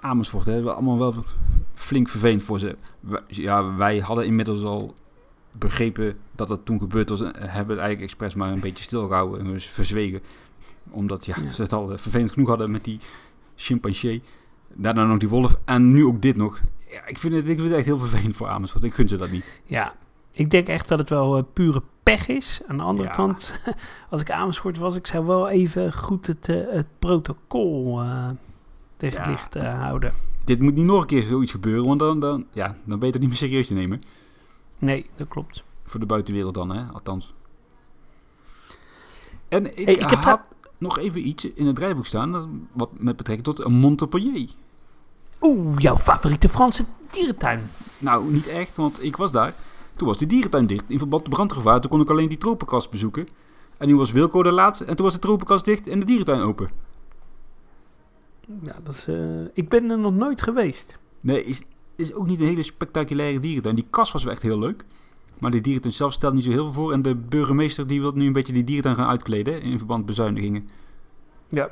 Amersfoort. 0.00 0.46
Hè. 0.46 0.62
We 0.62 0.72
allemaal 0.72 0.98
wel 0.98 1.14
flink 1.74 2.08
vervelend 2.08 2.42
voor 2.42 2.58
ze. 2.58 2.76
Ja, 3.26 3.76
wij 3.76 3.98
hadden 3.98 4.26
inmiddels 4.26 4.62
al 4.62 4.94
begrepen 5.58 6.16
dat 6.34 6.48
dat 6.48 6.60
toen 6.64 6.78
gebeurd 6.78 7.08
was. 7.08 7.20
en 7.20 7.32
hebben 7.34 7.76
het 7.76 7.84
eigenlijk 7.84 8.00
expres 8.00 8.34
maar 8.34 8.52
een 8.52 8.60
beetje 8.60 8.84
stilgehouden 8.84 9.40
en 9.40 9.52
dus 9.52 9.66
verzwegen. 9.66 10.20
Omdat 10.90 11.26
ja, 11.26 11.34
Ja. 11.42 11.52
ze 11.52 11.62
het 11.62 11.72
al 11.72 11.98
vervelend 11.98 12.32
genoeg 12.32 12.48
hadden 12.48 12.70
met 12.70 12.84
die 12.84 12.98
chimpansee. 13.56 14.22
Daarna 14.74 15.04
nog 15.04 15.18
die 15.18 15.28
wolf 15.28 15.58
en 15.64 15.90
nu 15.92 16.04
ook 16.04 16.22
dit 16.22 16.36
nog. 16.36 16.60
Ja, 16.90 17.06
ik, 17.06 17.18
vind 17.18 17.34
het, 17.34 17.48
ik 17.48 17.58
vind 17.58 17.68
het 17.68 17.78
echt 17.78 17.86
heel 17.86 17.98
vervelend 17.98 18.36
voor 18.36 18.48
Amersfoort. 18.48 18.84
Ik 18.84 18.94
gun 18.94 19.08
ze 19.08 19.16
dat 19.16 19.30
niet. 19.30 19.60
Ja, 19.64 19.94
ik 20.32 20.50
denk 20.50 20.66
echt 20.68 20.88
dat 20.88 20.98
het 20.98 21.10
wel 21.10 21.36
eh, 21.36 21.42
pure 21.52 21.82
pech 22.02 22.28
is. 22.28 22.60
Aan 22.66 22.76
de 22.76 22.82
andere 22.82 23.08
Ja. 23.08 23.14
kant, 23.14 23.60
als 24.10 24.20
ik 24.20 24.30
Amersfoort 24.30 24.78
was, 24.78 24.96
ik 24.96 25.06
zou 25.06 25.26
wel 25.26 25.48
even 25.48 25.92
goed 25.92 26.26
het, 26.26 26.48
eh, 26.48 26.56
het 26.70 26.86
protocol 26.98 28.00
eh, 28.00 28.28
tegen 28.96 29.18
het 29.18 29.28
licht 29.28 29.56
eh, 29.56 29.80
houden. 29.82 30.12
Dit 30.44 30.60
moet 30.60 30.74
niet 30.74 30.84
nog 30.84 31.00
een 31.00 31.06
keer 31.06 31.22
zoiets 31.22 31.50
gebeuren, 31.52 31.86
want 31.86 31.98
dan, 32.00 32.20
dan, 32.20 32.46
ja, 32.52 32.66
dan 32.84 32.98
ben 32.98 33.06
je 33.06 33.12
het 33.12 33.20
niet 33.20 33.28
meer 33.28 33.38
serieus 33.38 33.66
te 33.66 33.74
nemen. 33.74 34.02
Nee, 34.78 35.10
dat 35.16 35.28
klopt. 35.28 35.62
Voor 35.84 36.00
de 36.00 36.06
buitenwereld 36.06 36.54
dan, 36.54 36.70
hè? 36.70 36.84
Althans. 36.92 37.32
En 39.48 39.78
ik, 39.78 39.84
Hey, 39.84 39.94
ik 39.94 40.10
heb 40.10 40.18
had 40.18 40.48
nog 40.78 40.98
even 40.98 41.28
iets 41.28 41.44
in 41.44 41.66
het 41.66 41.76
draaiboek 41.76 42.06
staan, 42.06 42.68
wat 42.72 42.90
met 42.92 43.16
betrekking 43.16 43.56
tot 43.56 43.64
een 43.64 43.72
Montpellier. 43.72 44.50
Oeh, 45.40 45.78
jouw 45.78 45.96
favoriete 45.96 46.48
Franse 46.48 46.84
dierentuin. 47.10 47.60
Nou, 47.98 48.32
niet 48.32 48.46
echt, 48.46 48.76
want 48.76 49.02
ik 49.02 49.16
was 49.16 49.32
daar. 49.32 49.54
Toen 50.00 50.08
was 50.08 50.18
de 50.18 50.26
dierentuin 50.26 50.66
dicht 50.66 50.84
in 50.88 50.98
verband 50.98 51.22
met 51.22 51.32
brandgevaar. 51.32 51.80
Toen 51.80 51.90
kon 51.90 52.00
ik 52.00 52.10
alleen 52.10 52.28
die 52.28 52.38
tropenkast 52.38 52.90
bezoeken. 52.90 53.28
En 53.78 53.88
nu 53.88 53.96
was 53.96 54.12
Wilco 54.12 54.42
de 54.42 54.50
laatste 54.50 54.84
en 54.84 54.96
toen 54.96 55.04
was 55.04 55.14
de 55.14 55.20
tropenkast 55.20 55.64
dicht 55.64 55.86
en 55.86 56.00
de 56.00 56.06
dierentuin 56.06 56.40
open. 56.40 56.70
Ja, 58.62 58.76
dat 58.82 58.94
is, 58.94 59.06
eh, 59.08 59.40
ik 59.52 59.68
ben 59.68 59.90
er 59.90 59.98
nog 59.98 60.14
nooit 60.14 60.42
geweest. 60.42 60.98
Nee, 61.20 61.44
is, 61.44 61.62
is 61.96 62.14
ook 62.14 62.26
niet 62.26 62.40
een 62.40 62.46
hele 62.46 62.62
spectaculaire 62.62 63.40
dierentuin. 63.40 63.74
Die 63.74 63.86
kast 63.90 64.12
was 64.12 64.24
wel 64.24 64.32
echt 64.32 64.42
heel 64.42 64.58
leuk. 64.58 64.84
Maar 65.38 65.50
die 65.50 65.60
dierentuin 65.60 65.94
zelf 65.94 66.12
stelt 66.12 66.34
niet 66.34 66.44
zo 66.44 66.50
heel 66.50 66.64
veel 66.64 66.72
voor. 66.72 66.92
En 66.92 67.02
de 67.02 67.14
burgemeester 67.14 67.86
die 67.86 68.00
wil 68.00 68.12
nu 68.12 68.26
een 68.26 68.32
beetje 68.32 68.52
die 68.52 68.64
dierentuin 68.64 68.96
gaan 68.96 69.08
uitkleden 69.08 69.62
in 69.62 69.78
verband 69.78 69.98
met 69.98 70.08
bezuinigingen. 70.08 70.68
Ja. 71.48 71.70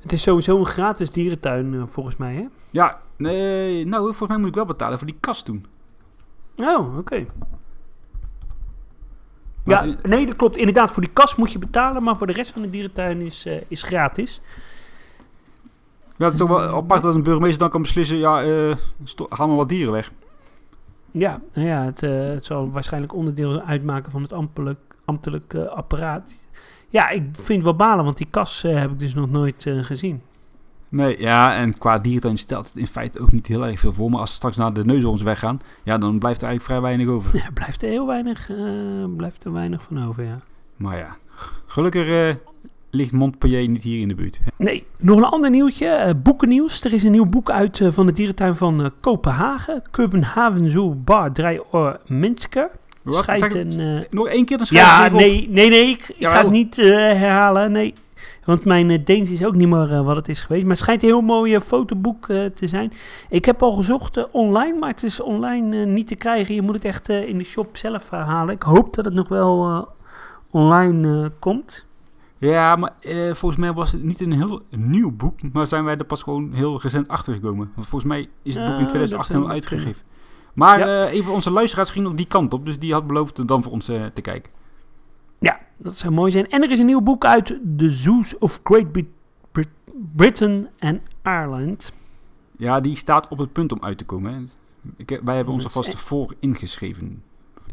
Het 0.00 0.12
is 0.12 0.22
sowieso 0.22 0.58
een 0.58 0.66
gratis 0.66 1.10
dierentuin, 1.10 1.74
eh, 1.74 1.82
volgens 1.86 2.16
mij, 2.16 2.34
hè? 2.34 2.46
Ja, 2.70 3.00
nee, 3.16 3.84
nou, 3.86 4.02
volgens 4.02 4.28
mij 4.28 4.38
moet 4.38 4.48
ik 4.48 4.54
wel 4.54 4.64
betalen 4.64 4.98
voor 4.98 5.06
die 5.06 5.16
kast 5.20 5.44
toen. 5.44 5.66
Oh, 6.56 6.98
oké. 6.98 7.26
Ja, 9.64 9.84
nee, 10.02 10.26
dat 10.26 10.36
klopt. 10.36 10.56
Inderdaad, 10.56 10.90
voor 10.90 11.02
die 11.02 11.12
kast 11.12 11.36
moet 11.36 11.52
je 11.52 11.58
betalen, 11.58 12.02
maar 12.02 12.16
voor 12.16 12.26
de 12.26 12.32
rest 12.32 12.52
van 12.52 12.62
de 12.62 12.70
dierentuin 12.70 13.20
is, 13.20 13.46
eh, 13.46 13.60
is 13.68 13.82
gratis. 13.82 14.40
Ja, 16.16 16.24
het 16.24 16.32
is 16.32 16.38
toch 16.38 16.48
wel 16.48 16.60
apart 16.76 17.02
dat 17.02 17.14
een 17.14 17.22
burgemeester 17.22 17.58
dan 17.58 17.70
kan 17.70 17.82
beslissen, 17.82 18.16
ja, 18.16 18.76
sto- 19.04 19.26
haal 19.28 19.46
maar 19.48 19.56
wat 19.56 19.68
dieren 19.68 19.92
weg. 19.92 20.12
Ja, 21.10 21.40
nou 21.52 21.66
ja, 21.68 21.82
het, 21.84 22.02
eh, 22.02 22.10
het 22.26 22.44
zal 22.44 22.70
waarschijnlijk 22.70 23.14
onderdeel 23.14 23.60
uitmaken 23.60 24.10
van 24.12 24.22
het 24.22 24.32
ambtelijk, 24.32 24.78
ambtelijk 25.04 25.54
apparaat. 25.54 26.34
Ja, 26.88 27.08
ik 27.08 27.22
vind 27.32 27.48
het 27.48 27.62
wel 27.62 27.76
balen, 27.76 28.04
want 28.04 28.16
die 28.16 28.26
kas 28.30 28.64
eh, 28.64 28.78
heb 28.78 28.90
ik 28.90 28.98
dus 28.98 29.14
nog 29.14 29.30
nooit 29.30 29.66
gezien. 29.80 30.22
Nee, 30.94 31.20
ja, 31.20 31.54
en 31.54 31.78
qua 31.78 31.98
dierentuin 31.98 32.38
stelt 32.38 32.66
het 32.66 32.76
in 32.76 32.86
feite 32.86 33.20
ook 33.20 33.32
niet 33.32 33.46
heel 33.46 33.66
erg 33.66 33.80
veel 33.80 33.92
voor. 33.92 34.10
Maar 34.10 34.20
als 34.20 34.30
ze 34.30 34.36
straks 34.36 34.56
naar 34.56 34.72
de 34.72 34.84
neushoorns 34.84 35.22
weggaan, 35.22 35.60
ja, 35.82 35.98
dan 35.98 36.18
blijft 36.18 36.42
er 36.42 36.48
eigenlijk 36.48 36.80
vrij 36.80 36.90
weinig 36.90 37.14
over. 37.14 37.36
Ja, 37.36 37.50
blijft 37.54 37.82
er 37.82 37.88
heel 37.88 38.06
weinig, 38.06 38.50
eh, 38.50 38.56
blijft 39.16 39.44
er 39.44 39.52
weinig 39.52 39.82
van 39.82 40.06
over, 40.06 40.24
ja. 40.24 40.40
Maar 40.76 40.96
ja, 40.98 41.16
gelukkig 41.66 42.08
eh, 42.08 42.34
ligt 42.90 43.12
Montpellier 43.12 43.68
niet 43.68 43.82
hier 43.82 44.00
in 44.00 44.08
de 44.08 44.14
buurt. 44.14 44.40
Nee, 44.56 44.86
nog 44.98 45.16
een 45.16 45.24
ander 45.24 45.50
nieuwtje, 45.50 45.86
eh, 45.86 46.14
boekennieuws. 46.22 46.84
Er 46.84 46.92
is 46.92 47.02
een 47.02 47.12
nieuw 47.12 47.26
boek 47.26 47.50
uit 47.50 47.80
van 47.88 48.06
de 48.06 48.12
dierentuin 48.12 48.56
van 48.56 48.90
Kopenhagen. 49.00 49.82
Kopenhagen 49.90 50.68
Zoo 50.68 50.94
Bar 50.94 51.32
3 51.32 51.72
Or 51.72 52.00
Minsker. 52.06 52.70
Zeg- 53.04 53.54
een... 53.54 54.06
Nog 54.10 54.28
één 54.28 54.44
keer, 54.44 54.56
dan 54.56 54.66
schrijf 54.66 55.06
ik 55.06 55.12
Ja, 55.12 55.16
nee, 55.16 55.48
nee, 55.50 55.68
nee, 55.68 55.88
ik, 55.88 56.14
ik 56.16 56.28
ga 56.28 56.42
het 56.42 56.50
niet 56.50 56.76
herhalen, 56.76 57.72
nee. 57.72 57.94
Want 58.44 58.64
mijn 58.64 58.90
eh, 58.90 59.04
Deens 59.04 59.30
is 59.30 59.44
ook 59.44 59.54
niet 59.54 59.68
meer 59.68 59.92
eh, 59.92 60.04
wat 60.04 60.16
het 60.16 60.28
is 60.28 60.40
geweest. 60.40 60.62
Maar 60.62 60.70
het 60.72 60.80
schijnt 60.80 61.02
een 61.02 61.08
heel 61.08 61.20
mooi 61.20 61.54
eh, 61.54 61.60
fotoboek 61.60 62.26
te 62.26 62.66
zijn. 62.66 62.92
Ik 63.28 63.44
heb 63.44 63.62
al 63.62 63.72
gezocht 63.72 64.30
online, 64.30 64.78
maar 64.78 64.88
het 64.90 65.02
is 65.02 65.20
online 65.20 65.84
niet 65.86 66.06
te 66.06 66.14
krijgen. 66.14 66.54
Je 66.54 66.62
moet 66.62 66.74
het 66.74 66.84
echt 66.84 67.08
in 67.08 67.38
de 67.38 67.44
shop 67.44 67.76
zelf 67.76 68.10
halen. 68.10 68.54
Ik 68.54 68.62
hoop 68.62 68.94
dat 68.94 69.04
het 69.04 69.14
nog 69.14 69.28
wel 69.28 69.88
online 70.50 71.32
komt. 71.38 71.86
Ja, 72.38 72.76
maar 72.76 72.92
eh, 73.00 73.34
volgens 73.34 73.60
mij 73.60 73.72
was 73.72 73.92
het 73.92 74.02
niet 74.02 74.20
een 74.20 74.32
heel 74.32 74.62
nieuw 74.70 75.10
boek, 75.10 75.38
maar 75.52 75.66
zijn 75.66 75.84
wij 75.84 75.96
er 75.96 76.04
pas 76.04 76.22
gewoon 76.22 76.52
heel 76.52 76.80
recent 76.82 77.08
achter 77.08 77.34
gekomen. 77.34 77.70
Want 77.74 77.86
volgens 77.86 78.10
mij 78.12 78.28
is 78.42 78.54
het 78.54 78.64
boek 78.64 78.74
in 78.78 78.78
Ah, 78.78 78.78
dat 78.80 78.88
2018 78.88 79.34
zou 79.34 79.46
al 79.46 79.50
uitgegeven. 79.52 80.02
Maar 80.54 80.78
Ja. 80.78 81.10
een 81.12 81.22
van 81.22 81.34
onze 81.34 81.50
luisteraars 81.50 81.90
ging 81.90 82.04
nog 82.04 82.14
die 82.14 82.26
kant 82.26 82.52
op. 82.54 82.66
Dus 82.66 82.78
die 82.78 82.92
had 82.92 83.06
beloofd 83.06 83.48
dan 83.48 83.62
voor 83.62 83.72
ons 83.72 83.84
te 83.86 84.20
kijken. 84.22 84.50
Dat 85.76 85.96
zou 85.96 86.12
mooi 86.12 86.30
zijn. 86.32 86.48
En 86.48 86.62
er 86.62 86.70
is 86.70 86.78
een 86.78 86.86
nieuw 86.86 87.00
boek 87.00 87.24
uit, 87.24 87.58
The 87.76 87.90
Zoos 87.90 88.38
of 88.38 88.60
Great 88.64 88.92
Brit- 88.92 89.06
Brit- 89.52 89.68
Britain 90.16 90.68
and 90.78 91.00
Ireland. 91.22 91.92
Ja, 92.56 92.80
die 92.80 92.96
staat 92.96 93.28
op 93.28 93.38
het 93.38 93.52
punt 93.52 93.72
om 93.72 93.78
uit 93.82 93.98
te 93.98 94.04
komen. 94.04 94.32
Hè. 94.34 94.40
Ik, 94.96 95.20
wij 95.24 95.36
hebben 95.36 95.54
ons 95.54 95.64
alvast 95.64 96.00
voor 96.00 96.34
ingeschreven. 96.38 97.22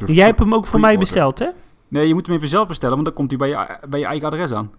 Jij 0.06 0.26
hebt 0.26 0.40
hem 0.40 0.54
ook 0.54 0.68
voor 0.68 0.80
mij 0.80 0.98
besteld, 0.98 1.40
hè? 1.40 1.50
Nee, 1.88 2.08
je 2.08 2.14
moet 2.14 2.26
hem 2.28 2.36
even 2.36 2.48
zelf 2.48 2.68
bestellen, 2.68 2.94
want 2.96 3.08
dan 3.08 3.16
komt 3.16 3.30
hij 3.30 3.40
bij 3.40 3.50
je, 3.50 3.88
bij 3.90 4.00
je 4.00 4.06
eigen 4.06 4.28
adres 4.28 4.52
aan. 4.52 4.72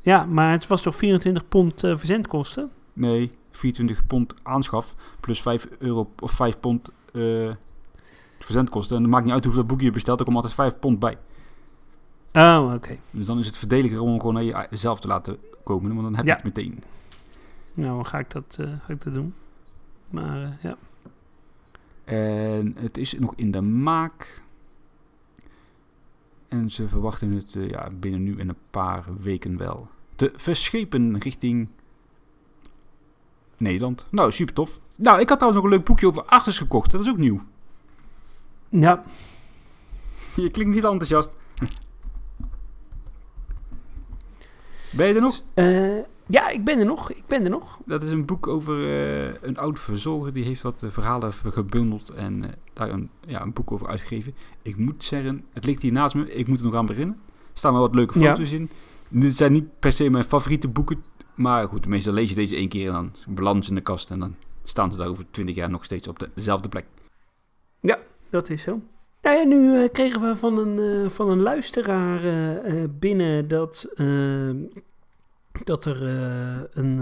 Ja, 0.00 0.24
maar 0.24 0.52
het 0.52 0.66
was 0.66 0.82
toch 0.82 0.96
24 0.96 1.48
pond 1.48 1.84
eh, 1.84 1.96
verzendkosten? 1.96 2.70
Nee, 2.92 3.30
24 3.50 4.06
pond 4.06 4.34
aanschaf 4.42 4.94
plus 5.20 5.42
5 5.42 5.68
euro 5.78 6.10
of 6.18 6.30
5 6.32 6.60
pond 6.60 6.88
eh, 7.12 7.50
verzendkosten. 8.38 8.96
En 8.96 9.02
het 9.02 9.10
maakt 9.10 9.24
niet 9.24 9.34
uit 9.34 9.44
hoeveel 9.44 9.64
boekje 9.64 9.86
je 9.86 9.92
bestelt, 9.92 10.18
er 10.18 10.24
komt 10.24 10.36
altijd 10.36 10.54
5 10.54 10.78
pond 10.78 10.98
bij. 10.98 11.18
Oh, 12.32 12.72
oké. 12.74 12.96
Dus 13.10 13.26
dan 13.26 13.38
is 13.38 13.46
het 13.46 13.58
verdediger 13.58 14.00
om 14.00 14.08
hem 14.08 14.20
gewoon 14.20 14.34
naar 14.34 14.66
jezelf 14.70 15.00
te 15.00 15.08
laten 15.08 15.38
komen, 15.64 15.90
want 15.94 16.02
dan 16.02 16.14
heb 16.14 16.24
je 16.24 16.30
Ja. 16.30 16.36
het 16.36 16.44
meteen. 16.44 16.82
Nou, 17.74 17.94
dan 17.94 18.06
ga 18.06 18.18
ik 18.18 18.30
dat, 18.30 18.56
eh, 18.60 18.66
ga 18.82 18.92
ik 18.92 19.04
dat 19.04 19.12
doen. 19.12 19.34
Maar 20.10 20.42
eh, 20.42 20.62
ja. 20.62 20.76
En 22.04 22.74
het 22.78 22.96
is 22.96 23.18
nog 23.18 23.34
in 23.36 23.50
de 23.50 23.60
maak. 23.60 24.42
En 26.48 26.70
ze 26.70 26.88
verwachten 26.88 27.30
het 27.32 27.54
eh, 27.56 27.68
ja, 27.70 27.90
binnen 27.90 28.22
nu 28.22 28.38
en 28.38 28.48
een 28.48 28.56
paar 28.70 29.04
weken 29.20 29.56
wel 29.56 29.88
te 30.16 30.32
verschepen 30.36 31.18
richting 31.18 31.68
Nederland. 33.56 34.06
Nou, 34.10 34.32
super 34.32 34.54
tof. 34.54 34.80
Nou, 34.96 35.20
ik 35.20 35.28
had 35.28 35.38
trouwens 35.38 35.62
nog 35.62 35.72
een 35.72 35.76
leuk 35.78 35.86
boekje 35.88 36.06
over 36.06 36.22
achters 36.24 36.58
gekocht. 36.58 36.90
Dat 36.90 37.00
is 37.00 37.08
ook 37.08 37.16
nieuw. 37.16 37.42
Ja, 38.68 39.02
Je 40.36 40.50
klinkt 40.50 40.74
niet 40.74 40.84
enthousiast. 40.84 41.30
Ben 44.92 45.06
je 45.08 45.14
er 45.14 45.20
nog? 45.20 45.42
eh, 45.54 45.98
ja, 46.26 46.48
ik 46.48 46.64
ben 46.64 46.78
er 46.78 46.84
nog. 46.84 47.10
Ik 47.12 47.26
ben 47.26 47.44
er 47.44 47.50
nog. 47.50 47.78
Dat 47.86 48.02
is 48.02 48.10
een 48.10 48.24
boek 48.26 48.46
over 48.46 48.74
eh, 48.84 49.34
een 49.40 49.58
oud 49.58 49.80
verzorger. 49.80 50.32
Die 50.32 50.44
heeft 50.44 50.62
wat 50.62 50.82
eh, 50.82 50.90
verhalen 50.90 51.32
gebundeld 51.32 52.10
en 52.10 52.44
daar 52.72 52.90
een, 52.90 53.10
ja, 53.26 53.42
een 53.42 53.52
boek 53.52 53.72
over 53.72 53.88
uitgegeven. 53.88 54.34
Ik 54.62 54.76
moet 54.76 55.04
zeggen, 55.04 55.44
het 55.52 55.64
ligt 55.64 55.82
hier 55.82 55.92
naast 55.92 56.14
me. 56.14 56.32
Ik 56.34 56.46
moet 56.48 56.58
er 56.58 56.64
nog 56.64 56.74
aan 56.74 56.86
beginnen. 56.86 57.20
Er 57.28 57.58
staan 57.58 57.72
wel 57.72 57.80
wat 57.82 57.94
leuke 57.94 58.18
Ja. 58.18 58.28
foto's 58.34 58.52
in. 58.52 58.70
Dit 59.08 59.36
zijn 59.36 59.52
niet 59.52 59.78
per 59.78 59.92
se 59.92 60.10
mijn 60.10 60.24
favoriete 60.24 60.68
boeken. 60.68 61.04
Maar 61.34 61.68
goed, 61.68 61.86
meestal 61.86 62.12
lees 62.12 62.28
je 62.28 62.34
deze 62.34 62.56
één 62.56 62.68
keer 62.68 62.86
en 62.86 62.92
dan 62.92 63.12
balans 63.28 63.68
in 63.68 63.74
de 63.74 63.80
kast. 63.80 64.10
En 64.10 64.18
dan 64.18 64.34
staan 64.64 64.92
ze 64.92 64.98
daar 64.98 65.08
over 65.08 65.24
twintig 65.30 65.54
jaar 65.54 65.70
nog 65.70 65.84
steeds 65.84 66.08
op 66.08 66.28
dezelfde 66.34 66.68
plek. 66.68 66.86
Dat 68.30 68.50
is 68.50 68.62
zo. 68.62 68.80
Nou 69.22 69.46
nu 69.46 69.82
eh, 69.82 69.92
kregen 69.92 70.20
we 70.20 70.36
van 70.36 70.58
een, 70.58 71.04
eh, 71.04 71.10
van 71.10 71.30
een 71.30 71.40
luisteraar 71.40 72.24
eh, 72.24 72.84
binnen 72.98 73.48
dat, 73.48 73.88
eh, 73.94 74.50
dat 75.64 75.84
er 75.84 76.02
een, 76.72 76.96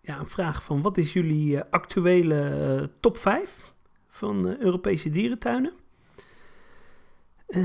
ja, 0.00 0.18
een 0.18 0.28
vraag 0.28 0.64
van 0.64 0.82
wat 0.82 0.96
is 0.96 1.12
jullie 1.12 1.60
actuele 1.60 2.90
top 3.00 3.16
5 3.16 3.72
van 4.08 4.56
Europese 4.58 5.10
dierentuinen? 5.10 5.72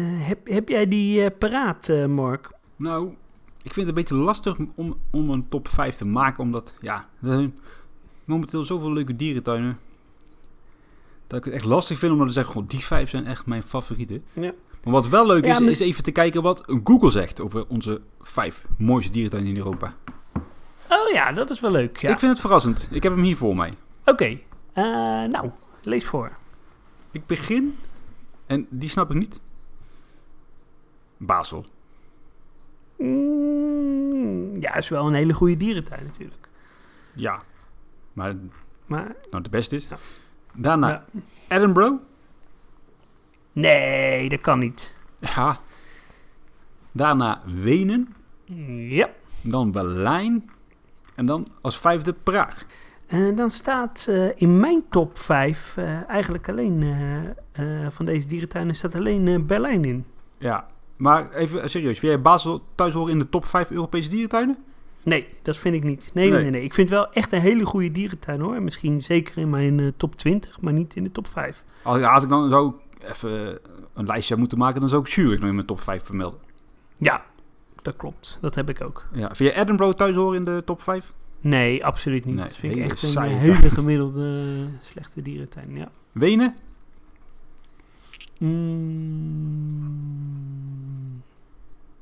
Heb, 0.01 0.47
heb 0.47 0.69
jij 0.69 0.87
die 0.87 1.31
paraat, 1.31 1.91
Mark? 2.07 2.51
Nou, 2.75 3.07
ik 3.63 3.73
vind 3.73 3.75
het 3.75 3.87
een 3.87 3.93
beetje 3.93 4.15
lastig 4.15 4.57
om, 4.75 4.97
om 5.11 5.29
een 5.29 5.49
top 5.49 5.67
5 5.67 5.95
te 5.95 6.05
maken. 6.05 6.43
Omdat, 6.43 6.75
ja, 6.81 7.09
er 7.21 7.51
momenteel 8.25 8.63
zoveel 8.63 8.93
leuke 8.93 9.15
dierentuinen. 9.15 9.77
Dat 11.29 11.39
ik 11.39 11.45
het 11.45 11.53
echt 11.53 11.65
lastig 11.65 11.99
vind 11.99 12.13
om 12.19 12.27
te 12.27 12.33
zeggen, 12.33 12.65
die 12.67 12.79
vijf 12.85 13.09
zijn 13.09 13.25
echt 13.25 13.45
mijn 13.45 13.63
favorieten. 13.63 14.23
Ja. 14.33 14.53
Maar 14.83 14.93
wat 14.93 15.07
wel 15.07 15.25
leuk 15.25 15.45
Ja, 15.45 15.51
is, 15.53 15.59
maar- 15.59 15.69
is 15.69 15.79
even 15.79 16.03
te 16.03 16.11
kijken 16.11 16.41
wat 16.41 16.63
Google 16.83 17.09
zegt 17.09 17.41
over 17.41 17.67
onze 17.67 18.01
vijf 18.21 18.65
mooiste 18.77 19.11
dierentuinen 19.11 19.51
in 19.51 19.57
Europa. 19.57 19.93
Oh 20.89 21.09
ja, 21.13 21.31
dat 21.31 21.49
is 21.49 21.59
wel 21.59 21.71
leuk. 21.71 21.97
Ja. 21.97 22.09
Ik 22.11 22.19
vind 22.19 22.31
het 22.31 22.39
verrassend. 22.41 22.87
Ik 22.91 23.03
heb 23.03 23.13
hem 23.15 23.23
hier 23.23 23.37
voor 23.37 23.55
mij. 23.55 23.73
Oké, 24.05 24.25
eh, 24.73 24.83
nou, 25.23 25.49
lees 25.83 26.05
voor. 26.05 26.31
Ik 27.11 27.25
begin, 27.25 27.77
en 28.45 28.67
die 28.69 28.89
snap 28.89 29.09
ik 29.11 29.17
niet. 29.17 29.39
Basel. 31.17 31.65
Mm, 32.97 34.55
ja, 34.57 34.75
is 34.75 34.89
wel 34.89 35.07
een 35.07 35.13
hele 35.13 35.33
goede 35.33 35.57
dierentuin 35.57 36.03
natuurlijk. 36.05 36.47
Ja. 37.13 37.41
Maar 38.13 38.35
Maar 38.85 39.15
nou 39.31 39.43
de 39.43 39.49
beste 39.49 39.75
is. 39.75 39.87
Ja. 39.89 39.97
Daarna 40.61 40.89
Ja. 40.89 41.05
Edinburgh. 41.47 41.95
nee, 43.51 44.29
dat 44.29 44.41
kan 44.41 44.59
niet. 44.59 44.97
Ja. 45.19 45.59
Daarna 46.91 47.41
Wenen. 47.45 48.15
Ja. 48.89 49.09
Dan 49.41 49.71
Berlijn. 49.71 50.49
En 51.15 51.25
dan 51.25 51.47
als 51.61 51.77
vijfde 51.79 52.13
Praag. 52.13 52.65
En 53.07 53.35
dan 53.35 53.49
staat 53.51 54.05
eh, 54.09 54.27
in 54.35 54.59
mijn 54.59 54.83
top 54.89 55.17
5 55.17 55.77
eigenlijk 56.07 56.49
alleen 56.49 56.81
eh, 56.83 57.83
eh, 57.85 57.91
van 57.91 58.05
deze 58.05 58.27
dierentuinen 58.27 58.75
staat 58.75 58.95
alleen 58.95 59.27
eh, 59.27 59.39
Berlijn 59.39 59.85
in. 59.85 60.05
Ja. 60.37 60.67
Maar 60.97 61.31
even 61.31 61.69
serieus. 61.69 61.99
Vind 61.99 62.11
jij 62.11 62.21
Basel 62.21 62.63
thuis 62.75 62.93
horen 62.93 63.11
in 63.11 63.19
de 63.19 63.29
top 63.29 63.45
5 63.45 63.71
Europese 63.71 64.09
dierentuinen? 64.09 64.57
Nee, 65.03 65.27
dat 65.41 65.57
vind 65.57 65.75
ik 65.75 65.83
niet. 65.83 66.11
Nee, 66.13 66.31
nee, 66.31 66.49
Nee. 66.49 66.63
Ik 66.63 66.73
vind 66.73 66.89
wel 66.89 67.11
echt 67.11 67.31
een 67.31 67.39
hele 67.39 67.65
goede 67.65 67.91
dierentuin 67.91 68.39
hoor. 68.39 68.61
Misschien 68.61 69.01
zeker 69.01 69.37
in 69.37 69.49
mijn 69.49 69.79
eh, 69.79 69.87
top 69.97 70.15
20, 70.15 70.61
maar 70.61 70.73
niet 70.73 70.95
in 70.95 71.03
de 71.03 71.11
top 71.11 71.27
5. 71.27 71.65
Als, 71.83 71.97
ja, 71.97 72.13
als 72.13 72.23
ik 72.23 72.29
dan 72.29 72.49
zou 72.49 72.73
even 73.01 73.59
een 73.93 74.05
lijstje 74.05 74.27
zou 74.27 74.39
moeten 74.39 74.57
maken, 74.57 74.79
dan 74.79 74.89
zou 74.89 75.01
ik 75.01 75.07
Zurich 75.07 75.39
nog 75.39 75.49
in 75.49 75.55
mijn 75.55 75.67
top 75.67 75.81
5 75.81 76.03
vermelden. 76.03 76.39
Ja, 76.97 77.25
dat 77.81 77.95
klopt. 77.95 78.37
Dat 78.41 78.55
heb 78.55 78.69
ik 78.69 78.81
ook. 78.81 79.05
Ja. 79.13 79.35
Vind 79.35 79.53
je 79.53 79.59
Edinburgh 79.59 79.97
thuis 79.97 80.15
horen 80.15 80.37
in 80.37 80.45
de 80.45 80.61
top 80.65 80.81
5? 80.81 81.13
Nee, 81.41 81.85
absoluut 81.85 82.25
niet. 82.25 82.35
Nee, 82.35 82.45
dat 82.45 82.55
vind 82.55 82.75
ik 82.75 82.83
echt 82.83 83.03
een 83.03 83.23
eh, 83.23 83.37
hele 83.37 83.69
gemiddelde 83.69 84.55
eh, 84.57 84.79
slechte 84.81 85.21
dierentuin. 85.21 85.75
Ja. 85.75 85.91
Wenen? 86.11 86.55
Mm, 88.39 89.89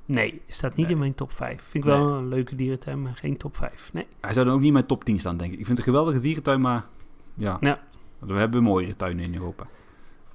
nee, 0.08 0.42
staat 0.48 0.76
niet 0.76 0.86
Nee. 0.86 0.94
in 0.96 1.00
mijn 1.02 1.16
top 1.16 1.32
5. 1.32 1.62
Vind 1.70 1.84
ik 1.84 1.90
wel 1.90 2.10
een 2.14 2.28
leuke 2.28 2.56
dierentuin, 2.56 3.02
maar 3.02 3.16
geen 3.16 3.38
top 3.38 3.58
5. 3.58 3.90
Nee. 3.94 4.06
Hij 4.22 4.34
zou 4.34 4.46
dan 4.46 4.54
ook 4.54 4.60
niet 4.60 4.68
in 4.68 4.74
mijn 4.74 4.86
top 4.86 5.04
10 5.04 5.20
staan, 5.20 5.38
denk 5.38 5.52
ik. 5.54 5.60
Ik 5.60 5.66
vind 5.66 5.78
het 5.78 5.88
een 5.88 5.94
geweldige 5.94 6.20
dierentuin, 6.22 6.62
maar 6.62 6.86
ja. 7.34 7.58
Ja. 7.60 7.80
We 8.20 8.34
hebben 8.34 8.64
mooiere 8.64 8.96
tuinen 8.96 9.26
in 9.26 9.34
Europa. 9.34 9.66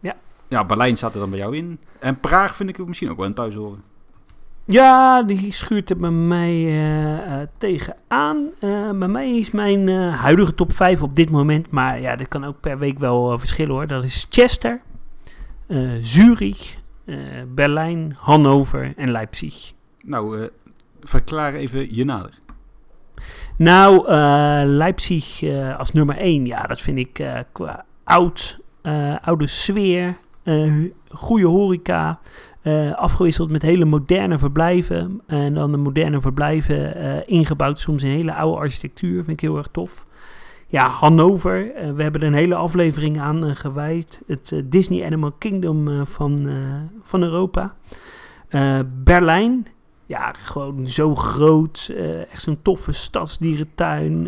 Ja. 0.01 0.17
Ja, 0.49 0.65
Berlijn 0.65 0.97
staat 0.97 1.15
er 1.15 1.21
dan 1.21 1.31
bij 1.31 1.39
jou 1.39 1.57
in. 1.57 1.79
En 1.99 2.21
Praag 2.21 2.57
vind 2.57 2.69
ik 2.69 2.87
misschien 2.87 3.11
ook 3.11 3.17
wel 3.17 3.27
een 3.27 3.35
thuis 3.35 3.55
horen. 3.55 3.83
Ja, 4.65 5.23
die 5.23 5.53
schuurt 5.53 5.91
er 5.91 5.97
bij 5.97 6.11
mij 6.11 6.85
eh, 7.27 7.47
tegenaan. 7.59 8.49
Eh 8.61 8.91
bij 8.91 9.09
mij 9.09 9.37
is 9.37 9.51
mijn 9.51 9.89
huidige 10.11 10.55
top 10.55 10.73
5 10.73 11.03
op 11.03 11.17
dit 11.17 11.31
moment, 11.31 11.71
maar 11.71 12.01
ja, 12.01 12.17
dit 12.17 12.29
kan 12.29 12.45
ook 12.45 12.61
per 12.61 12.79
week 12.79 12.99
wel 12.99 13.39
verschillen 13.39 13.73
hoor. 13.75 13.87
Dat 13.87 14.05
is 14.05 14.27
Chester, 14.31 14.81
Zurich, 16.01 16.77
Berlijn, 17.49 18.17
Hannover 18.19 18.93
en 18.97 19.11
Leipzig. 19.11 19.73
Nou, 20.05 20.41
eh, 20.41 20.49
verklaar 21.01 21.55
even 21.55 21.95
je 21.95 22.05
nader. 22.05 22.39
Nou, 23.57 24.07
eh, 24.09 24.63
Leipzig 24.65 25.43
eh, 25.43 25.79
als 25.79 25.93
nummer 25.93 26.17
1, 26.17 26.45
ja, 26.45 26.63
dat 26.63 26.81
vind 26.81 26.99
ik 26.99 27.19
eh, 27.19 27.39
qua 27.53 27.85
oud, 28.05 28.61
eh, 28.83 29.17
oude 29.23 29.47
sfeer, 29.47 30.17
eh, 30.43 30.73
goede 31.09 31.47
horeca, 31.47 32.21
eh, 32.63 32.93
afgewisseld 32.93 33.51
met 33.51 33.63
hele 33.63 33.85
moderne 33.85 34.39
verblijven. 34.39 35.21
En 35.27 35.55
dan 35.55 35.73
de 35.73 35.79
moderne 35.79 36.21
verblijven 36.21 36.95
eh, 36.95 37.17
ingebouwd 37.27 37.79
soms 37.79 38.03
in 38.03 38.11
hele 38.11 38.35
oude 38.35 38.59
architectuur, 38.61 39.25
vind 39.25 39.29
ik 39.29 39.41
heel 39.41 39.57
erg 39.57 39.69
tof. 39.73 40.07
Ja, 40.73 40.89
Hannover, 40.89 41.75
eh, 41.75 41.91
we 41.93 42.03
hebben 42.03 42.21
er 42.21 42.27
een 42.27 42.35
hele 42.35 42.55
aflevering 42.55 43.21
aan 43.21 43.47
eh, 43.47 43.55
gewijd. 43.55 44.23
Het 44.27 44.53
eh, 44.53 44.61
Disney 44.65 45.05
Animal 45.05 45.33
Kingdom 45.33 46.07
van, 46.07 46.51
van 47.03 47.23
Europa. 47.23 47.75
Berlijn, 49.05 49.67
ja, 50.07 50.35
gewoon 50.43 50.87
zo 50.87 51.15
groot. 51.15 51.93
echt 52.31 52.43
zo'n 52.43 52.63
toffe 52.63 52.93
stadsdierentuin. 52.93 54.25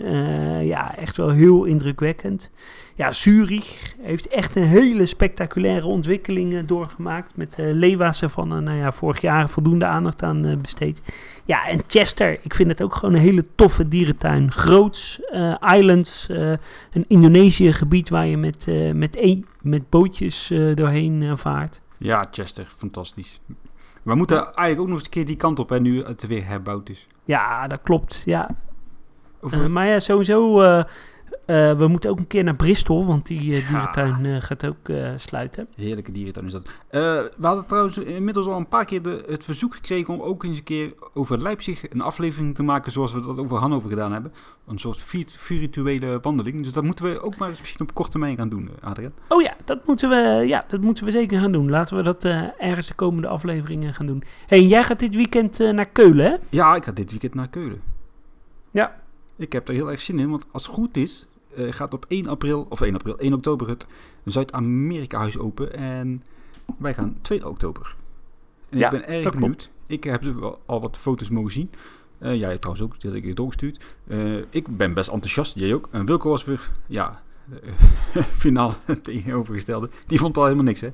ja, 0.67 0.97
echt 0.97 1.17
wel 1.17 1.31
heel 1.31 1.65
indrukwekkend. 1.65 2.51
Ja, 2.95 3.13
Zurich 3.13 3.95
heeft 4.01 4.29
echt 4.29 4.57
een 4.57 4.63
hele 4.63 5.07
spectaculaire 5.07 5.87
ontwikkeling 5.87 6.67
doorgemaakt. 6.67 7.37
Met 7.37 7.55
uh, 7.59 7.73
leeuwasavanne, 7.73 8.61
nou 8.61 8.79
ja, 8.79 8.93
vorig 8.93 9.21
jaar 9.21 9.51
voldoende 9.51 9.87
aandacht 9.87 10.23
aan 10.23 10.59
besteed. 10.63 11.03
Ja, 11.47 11.67
en 11.67 11.81
Chester, 11.87 12.39
ik 12.43 12.55
vind 12.55 12.69
het 12.69 12.83
ook 12.83 12.95
gewoon 12.95 13.15
een 13.15 13.21
hele 13.21 13.45
toffe 13.55 13.89
dierentuin. 13.89 14.53
Groots, 14.53 15.21
eh, 15.25 15.55
islands, 15.77 16.29
eh, 16.29 16.51
een 16.93 17.05
Indonesië 17.09 17.73
gebied 17.73 18.09
waar 18.09 18.27
je 18.27 18.37
met, 18.37 18.69
eh, 18.69 18.93
met, 18.93 19.17
een, 19.17 19.47
met 19.63 19.91
bootjes 19.91 20.53
doorheen 20.75 21.39
vaart. 21.39 21.81
Ja, 21.99 22.29
Chester, 22.31 22.67
fantastisch. 22.77 23.41
We 24.03 24.15
moeten 24.15 24.37
eigenlijk 24.37 24.81
ook 24.81 24.87
nog 24.87 24.97
eens 24.97 25.05
een 25.05 25.11
keer 25.11 25.27
die 25.27 25.37
kant 25.37 25.59
op, 25.59 25.69
hè, 25.69 25.81
nu 25.81 26.05
het 26.05 26.27
weer 26.27 26.47
herbouwd 26.47 26.89
is. 26.89 27.07
Ja, 27.25 27.67
dat 27.67 27.81
klopt, 27.83 28.23
ja. 28.25 28.51
Maar 29.69 29.87
ja, 29.87 29.99
sowieso 29.99 30.63
uh, 31.47 31.71
eh, 31.71 31.79
we 31.79 31.89
moeten 31.89 32.11
ook 32.11 32.19
een 32.19 32.27
keer 32.27 32.45
naar 32.45 32.57
Bristol, 32.57 33.07
want 33.07 33.27
die 33.27 33.57
eh, 33.57 33.69
dierentuin 33.69 34.27
eh, 34.27 34.41
gaat 34.41 34.67
ook 34.67 34.89
sluiten. 35.17 35.69
Heerlijke 35.77 36.13
dierentuin 36.13 36.47
is 36.47 36.53
dat. 36.53 36.71
We 36.91 37.31
hadden 37.41 37.67
trouwens 37.67 37.99
inmiddels 37.99 38.47
al 38.47 38.57
een 38.57 38.69
paar 38.69 38.85
keer 38.85 39.03
de, 39.03 39.25
het 39.29 39.45
verzoek 39.45 39.75
gekregen 39.75 40.15
om 40.15 40.21
ook 40.21 40.45
eens 40.45 40.57
een 40.57 40.65
keer 40.65 40.95
over 41.15 41.43
Leipzig 41.43 41.91
een 41.91 42.01
aflevering 42.01 42.55
te 42.55 42.63
maken 42.63 42.93
zoals 42.93 43.13
we 43.13 43.21
dat 43.21 43.39
over 43.39 43.59
Hannover 43.59 43.89
gedaan 43.89 44.13
hebben. 44.13 44.33
Een 44.67 44.79
soort 44.79 45.01
virt- 45.01 45.37
virtuele 45.39 46.19
wandeling. 46.23 46.63
Dus 46.63 46.73
dat 46.73 46.85
moeten 46.85 47.05
we 47.05 47.21
ook 47.21 47.37
maar 47.37 47.49
eens 47.49 47.61
misschien 47.61 47.81
op 47.81 47.95
korte 47.95 48.11
termijn 48.11 48.37
gaan 48.37 48.49
doen, 48.49 48.71
Adriaan. 48.81 49.13
Oh 49.29 49.43
ja 49.43 49.57
dat, 49.65 49.87
moeten 49.87 50.09
we, 50.09 50.45
ja, 50.47 50.65
dat 50.69 50.81
moeten 50.81 51.05
we 51.05 51.11
zeker 51.11 51.41
gaan 51.41 51.53
doen. 51.53 51.71
Laten 51.71 51.97
we 51.97 52.03
dat 52.03 52.25
ergens 52.59 52.87
de 52.87 52.95
komende 52.95 53.29
afleveringen 53.29 53.95
gaan 53.95 54.07
doen. 54.07 54.23
hey, 54.47 54.65
jij 54.67 54.85
gaat 54.85 54.99
dit 54.99 55.15
weekend 55.15 55.59
naar 55.59 55.87
Keulen, 55.87 56.27
hè? 56.27 56.37
Ja, 56.51 56.75
ik 56.75 56.85
ga 56.85 56.93
dit 56.93 57.11
weekend 57.11 57.35
naar 57.35 57.49
Keulen. 57.49 57.81
Ja. 58.71 59.03
Ik 59.37 59.53
heb 59.53 59.69
er 59.69 59.75
heel 59.75 59.91
erg 59.91 60.01
zin 60.01 60.19
in, 60.19 60.31
want 60.31 60.47
als 60.51 60.67
het 60.67 60.75
goed 60.75 60.97
is, 60.97 61.27
eh, 61.57 61.73
gaat 61.73 61.95
op 61.95 62.05
1 62.09 62.27
april, 62.27 62.67
of 62.69 62.81
1 62.81 62.95
april, 62.95 63.19
1 63.19 63.33
oktober 63.33 63.69
het 63.69 63.87
Zuid-Amerika-huis 64.25 65.39
open. 65.39 65.75
En 65.75 66.23
wij 66.79 66.95
gaan 66.95 67.17
2 67.23 67.49
oktober. 67.49 67.97
En 68.71 68.79
Ja, 68.79 68.85
ik 68.85 68.91
ben 68.91 69.09
erg 69.09 69.35
benieuwd. 69.35 69.71
Ik 69.87 70.05
heb 70.05 70.23
al 70.67 70.81
wat 70.81 70.97
foto's 70.97 71.29
mogen 71.29 71.53
zien. 71.53 71.71
Eh 72.19 72.35
jij 72.35 72.59
trouwens 72.59 72.87
ook, 72.87 73.01
die 73.01 73.11
had 73.11 73.19
ik 73.19 73.25
je 73.25 73.35
doorgestuurd. 73.35 73.97
Eh, 74.07 74.37
ik 74.51 74.77
ben 74.77 74.95
best 74.95 75.09
enthousiast, 75.09 75.59
jij 75.59 75.75
ook. 75.75 75.89
En 75.91 76.07
Wilco 76.07 76.31
was 76.31 76.45
weer, 76.45 76.71
ja, 76.87 77.23
finaal 78.45 78.73
tegenovergestelde. 79.03 79.89
Die 80.07 80.19
vond 80.19 80.37
al 80.37 80.45
helemaal 80.45 80.65
niks, 80.65 80.81
hè? 80.81 80.91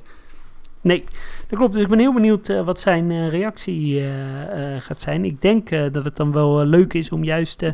Nee, 0.82 1.04
dat 1.48 1.58
klopt. 1.58 1.72
Dus 1.72 1.82
ik 1.82 1.88
ben 1.88 1.98
heel 1.98 2.14
benieuwd 2.14 2.48
eh, 2.48 2.64
wat 2.64 2.80
zijn 2.80 3.10
eh, 3.10 3.28
reactie 3.28 4.08
eh, 4.08 4.80
gaat 4.80 5.00
zijn. 5.00 5.24
Ik 5.24 5.42
denk 5.42 5.68
dat 5.92 6.04
het 6.04 6.16
dan 6.16 6.32
wel 6.32 6.64
leuk 6.64 6.94
is 6.94 7.10
om 7.10 7.24
juist 7.24 7.64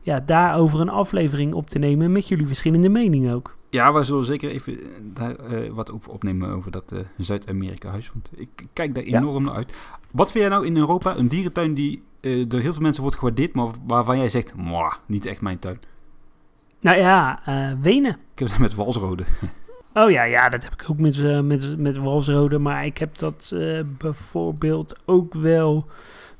ja, 0.00 0.20
daarover 0.20 0.80
een 0.80 0.88
aflevering 0.88 1.54
op 1.54 1.70
te 1.70 1.78
nemen 1.78 2.12
met 2.12 2.28
jullie 2.28 2.46
verschillende 2.46 2.88
meningen 2.88 3.34
ook. 3.34 3.56
Ja, 3.70 3.92
we 3.92 4.04
zullen 4.04 4.24
zeker 4.24 4.50
even 4.50 4.78
daar 5.02 5.36
wat 5.74 5.92
over 5.92 6.12
opnemen 6.12 6.50
over 6.50 6.70
dat 6.70 6.94
Zuid-Amerika-huis. 7.16 8.10
Want 8.12 8.30
ik 8.34 8.48
kijk 8.72 8.94
daar 8.94 9.06
Ja. 9.06 9.18
enorm 9.18 9.44
naar 9.44 9.54
uit. 9.54 9.72
Wat 10.10 10.30
vind 10.30 10.44
jij 10.44 10.52
nou 10.52 10.66
in 10.66 10.76
Europa 10.76 11.16
een 11.16 11.28
dierentuin 11.28 11.74
die 11.74 12.02
door 12.20 12.60
heel 12.60 12.72
veel 12.72 12.82
mensen 12.82 13.02
wordt 13.02 13.16
gewaardeerd, 13.16 13.54
maar 13.54 13.68
waarvan 13.86 14.18
jij 14.18 14.28
zegt, 14.28 14.52
niet 15.06 15.26
echt 15.26 15.40
mijn 15.40 15.58
tuin? 15.58 15.80
Nou 16.80 16.96
ja, 16.96 17.40
Wenen. 17.80 18.18
Ik 18.32 18.38
heb 18.38 18.48
het 18.48 18.58
met 18.58 18.74
walsrode. 18.74 19.24
Oh 19.98 20.10
ja, 20.10 20.22
ja, 20.22 20.48
dat 20.48 20.64
heb 20.64 20.72
ik 20.72 20.90
ook 20.90 20.98
met, 20.98 21.18
eh, 21.18 21.40
met, 21.40 21.78
met 21.78 21.96
Walsrode. 21.96 22.58
Maar 22.58 22.84
ik 22.84 22.98
heb 22.98 23.18
dat 23.18 23.50
eh, 23.54 23.80
bijvoorbeeld 23.98 24.96
ook 25.04 25.34
wel 25.34 25.86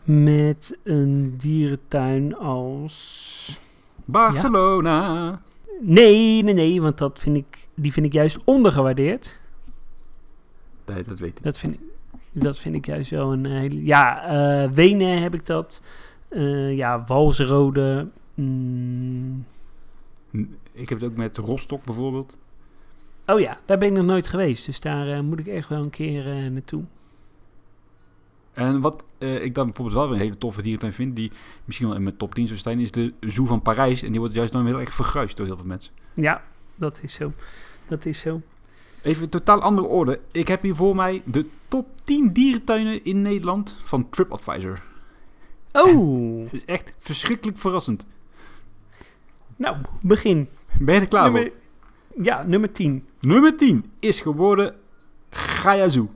met 0.04 0.78
een 0.82 1.34
dierentuin 1.36 2.36
als... 2.36 3.60
Barcelona. 4.04 5.40
Nee, 5.80 6.42
nee, 6.42 6.54
nee, 6.54 6.82
want 6.82 6.98
dat 6.98 7.18
vind 7.18 7.36
ik, 7.36 7.68
die 7.74 7.92
vind 7.92 8.06
ik 8.06 8.12
juist 8.12 8.38
ondergewaardeerd. 8.44 9.38
Nee, 10.86 11.02
dat 11.02 11.18
weet 11.18 11.38
ik. 11.38 11.42
Dat 11.42 11.58
vind 11.58 11.74
ik, 11.74 11.80
dat 12.32 12.58
vind 12.58 12.74
ik 12.74 12.86
juist 12.86 13.10
wel 13.10 13.32
een 13.32 13.44
hele... 13.46 13.84
Ja, 13.84 14.24
eh, 14.24 14.70
Wenen 14.70 15.22
heb 15.22 15.34
ik 15.34 15.46
dat. 15.46 15.82
Eh, 16.28 16.76
ja, 16.76 17.04
Walsrode. 17.06 18.08
mm, 18.34 19.44
Ik 20.72 20.88
heb 20.88 21.00
het 21.00 21.10
ook 21.10 21.16
met 21.16 21.36
Rostock 21.36 21.84
bijvoorbeeld. 21.84 22.36
Oh 23.26 23.40
ja, 23.40 23.58
daar 23.64 23.78
ben 23.78 23.88
ik 23.88 23.94
nog 23.94 24.04
nooit 24.04 24.26
geweest. 24.26 24.66
Dus 24.66 24.80
daar 24.80 25.08
eh, 25.08 25.20
moet 25.20 25.38
ik 25.38 25.46
echt 25.46 25.68
wel 25.68 25.82
een 25.82 25.90
keer 25.90 26.26
eh, 26.26 26.50
naartoe. 26.50 26.84
En 28.52 28.80
wat 28.80 29.04
eh, 29.18 29.42
ik 29.44 29.54
dan 29.54 29.64
bijvoorbeeld 29.66 29.96
wel 29.96 30.12
een 30.12 30.20
hele 30.20 30.38
toffe 30.38 30.62
dierentuin 30.62 30.92
vind, 30.92 31.16
die 31.16 31.32
misschien 31.64 31.86
wel 31.86 31.96
in 31.96 32.02
mijn 32.02 32.16
top 32.16 32.34
10 32.34 32.46
zou 32.46 32.58
staan, 32.58 32.78
is 32.78 32.90
de 32.90 33.12
Zoo 33.20 33.44
van 33.44 33.62
Parijs. 33.62 34.02
En 34.02 34.10
die 34.10 34.20
wordt 34.20 34.34
juist 34.34 34.52
dan 34.52 34.66
heel 34.66 34.80
erg 34.80 34.94
verguisd 34.94 35.36
door 35.36 35.46
heel 35.46 35.56
veel 35.56 35.66
mensen. 35.66 35.92
Ja, 36.14 36.42
dat 36.74 37.00
is 37.02 37.12
zo. 37.14 37.32
Dat 37.86 38.04
is 38.06 38.18
zo. 38.18 38.40
Even 39.02 39.22
een 39.22 39.28
totaal 39.28 39.60
andere 39.62 39.86
orde. 39.86 40.20
Ik 40.32 40.48
heb 40.48 40.62
hier 40.62 40.74
voor 40.74 40.96
mij 40.96 41.22
de 41.24 41.48
top 41.68 41.86
10 42.04 42.32
dierentuinen 42.32 43.04
in 43.04 43.22
Nederland 43.22 43.76
van 43.84 44.08
TripAdvisor. 44.10 44.82
Oh, 45.72 46.42
Het 46.44 46.52
is 46.52 46.64
echt 46.64 46.92
verschrikkelijk 46.98 47.58
verrassend. 47.58 48.06
nou, 49.56 49.76
begin. 50.00 50.48
Ben 50.78 50.94
je 50.94 51.00
er 51.00 51.08
klaar 51.08 51.32
nummer, 51.32 51.52
Ja, 52.22 52.42
nummer 52.42 52.72
10. 52.72 53.04
Nummer 53.26 53.56
10 53.56 53.92
is 54.00 54.20
geworden 54.20 54.74
Gaia 55.30 55.88
Zoo. 55.88 56.10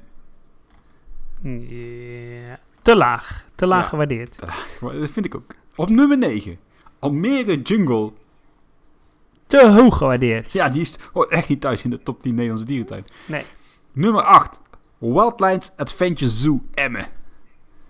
Ja, 1.43 2.59
te 2.83 2.97
laag. 2.97 3.45
Te 3.55 3.67
laag 3.67 3.83
Ja. 3.83 3.89
gewaardeerd. 3.89 4.39
Dat 4.81 5.11
vind 5.11 5.25
ik 5.27 5.35
ook. 5.35 5.55
Op 5.77 5.89
nummer 5.89 6.19
9. 6.19 6.59
Almere 6.99 7.61
Jungle. 7.63 8.13
Te 9.47 9.69
hoog 9.71 9.97
gewaardeerd. 9.97 10.53
Ja, 10.53 10.69
die 10.69 10.81
is 10.81 10.97
hoort 11.13 11.31
echt 11.31 11.49
niet 11.49 11.61
thuis 11.61 11.83
in 11.85 11.91
de 11.91 12.03
top 12.03 12.23
10 12.23 12.33
Nederlandse 12.35 12.67
dierentuin. 12.67 13.05
Nee. 13.27 13.45
Nummer 13.93 14.23
8. 14.23 14.61
Wildlands 14.99 15.73
Adventure 15.77 16.31
Zoo 16.31 16.61
Emmen. 16.75 17.07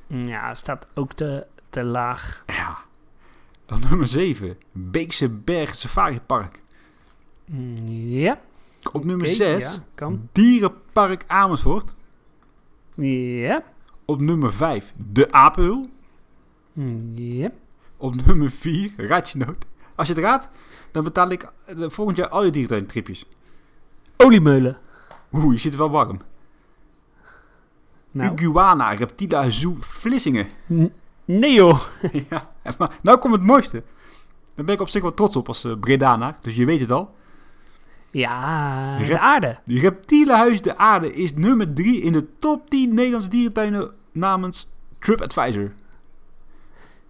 Ja, 0.07 0.55
staat 0.55 0.87
ook 0.95 1.13
te, 1.13 1.47
te 1.71 1.83
laag. 1.85 2.45
Ja. 2.47 2.79
Dan 3.67 3.81
nummer 3.89 4.07
7. 4.07 4.59
Beekse 4.73 5.29
Berg 5.29 5.75
Safari 5.77 6.21
Park. 6.21 6.61
Ja. 7.87 8.41
Op 8.93 9.05
nummer 9.05 9.27
oké, 9.27 9.35
6. 9.35 9.81
Ja. 9.97 10.11
Dierenpark 10.33 11.25
Amersfoort. 11.27 11.95
Ja. 12.95 13.63
Op 14.05 14.21
nummer 14.21 14.53
5. 14.53 14.93
De 14.97 15.33
Apenhul. 15.33 15.89
Ja. 17.15 17.51
Op 17.97 18.27
nummer 18.27 18.51
4. 18.51 18.91
Raad 18.97 19.31
je 19.31 19.39
nood. 19.39 19.67
Als 19.95 20.09
je 20.09 20.15
het 20.15 20.23
raadt, 20.23 20.49
dan 20.91 21.05
betaal 21.05 21.31
ik 21.31 21.53
eh, 21.65 21.89
volgend 21.89 22.17
jaar 22.17 22.29
al 22.29 22.45
je 22.45 22.51
dierentuintripjes. 22.51 23.27
Oliemeulen. 24.17 24.79
Oeh, 25.33 25.53
je 25.53 25.59
zit 25.61 25.77
wel 25.77 25.91
warm. 25.91 26.21
Nou. 28.11 28.35
Iguana 28.43 28.91
Reptila 28.93 29.51
Zoo 29.51 29.77
Vlissingen. 29.81 30.47
N- 30.73 30.93
Nee 31.25 31.53
joh. 31.55 31.81
ja, 32.31 32.51
maar 32.79 32.99
nou 33.03 33.19
komt 33.19 33.35
het 33.35 33.43
mooiste. 33.43 33.83
Daar 34.55 34.65
ben 34.65 34.75
ik 34.75 34.81
op 34.81 34.89
zich 34.89 35.03
wel 35.03 35.15
trots 35.15 35.37
op 35.37 35.49
als 35.49 35.65
uh, 35.65 35.79
Bredana. 35.81 36.39
Dus 36.41 36.57
je 36.57 36.65
weet 36.65 36.81
het 36.81 36.91
al. 36.91 37.15
Ja, 38.11 38.99
de 38.99 39.19
aarde. 39.19 39.59
Reptielenhuis 39.67 40.63
De 40.63 40.77
Aarde 40.77 41.13
is 41.13 41.35
nummer 41.35 41.73
3 41.75 42.01
in 42.01 42.13
de 42.13 42.27
top 42.39 42.71
10 42.71 42.95
Nederlandse 42.95 43.29
dierentuinen 43.29 43.91
namens 44.13 44.69
TripAdvisor. 44.99 45.73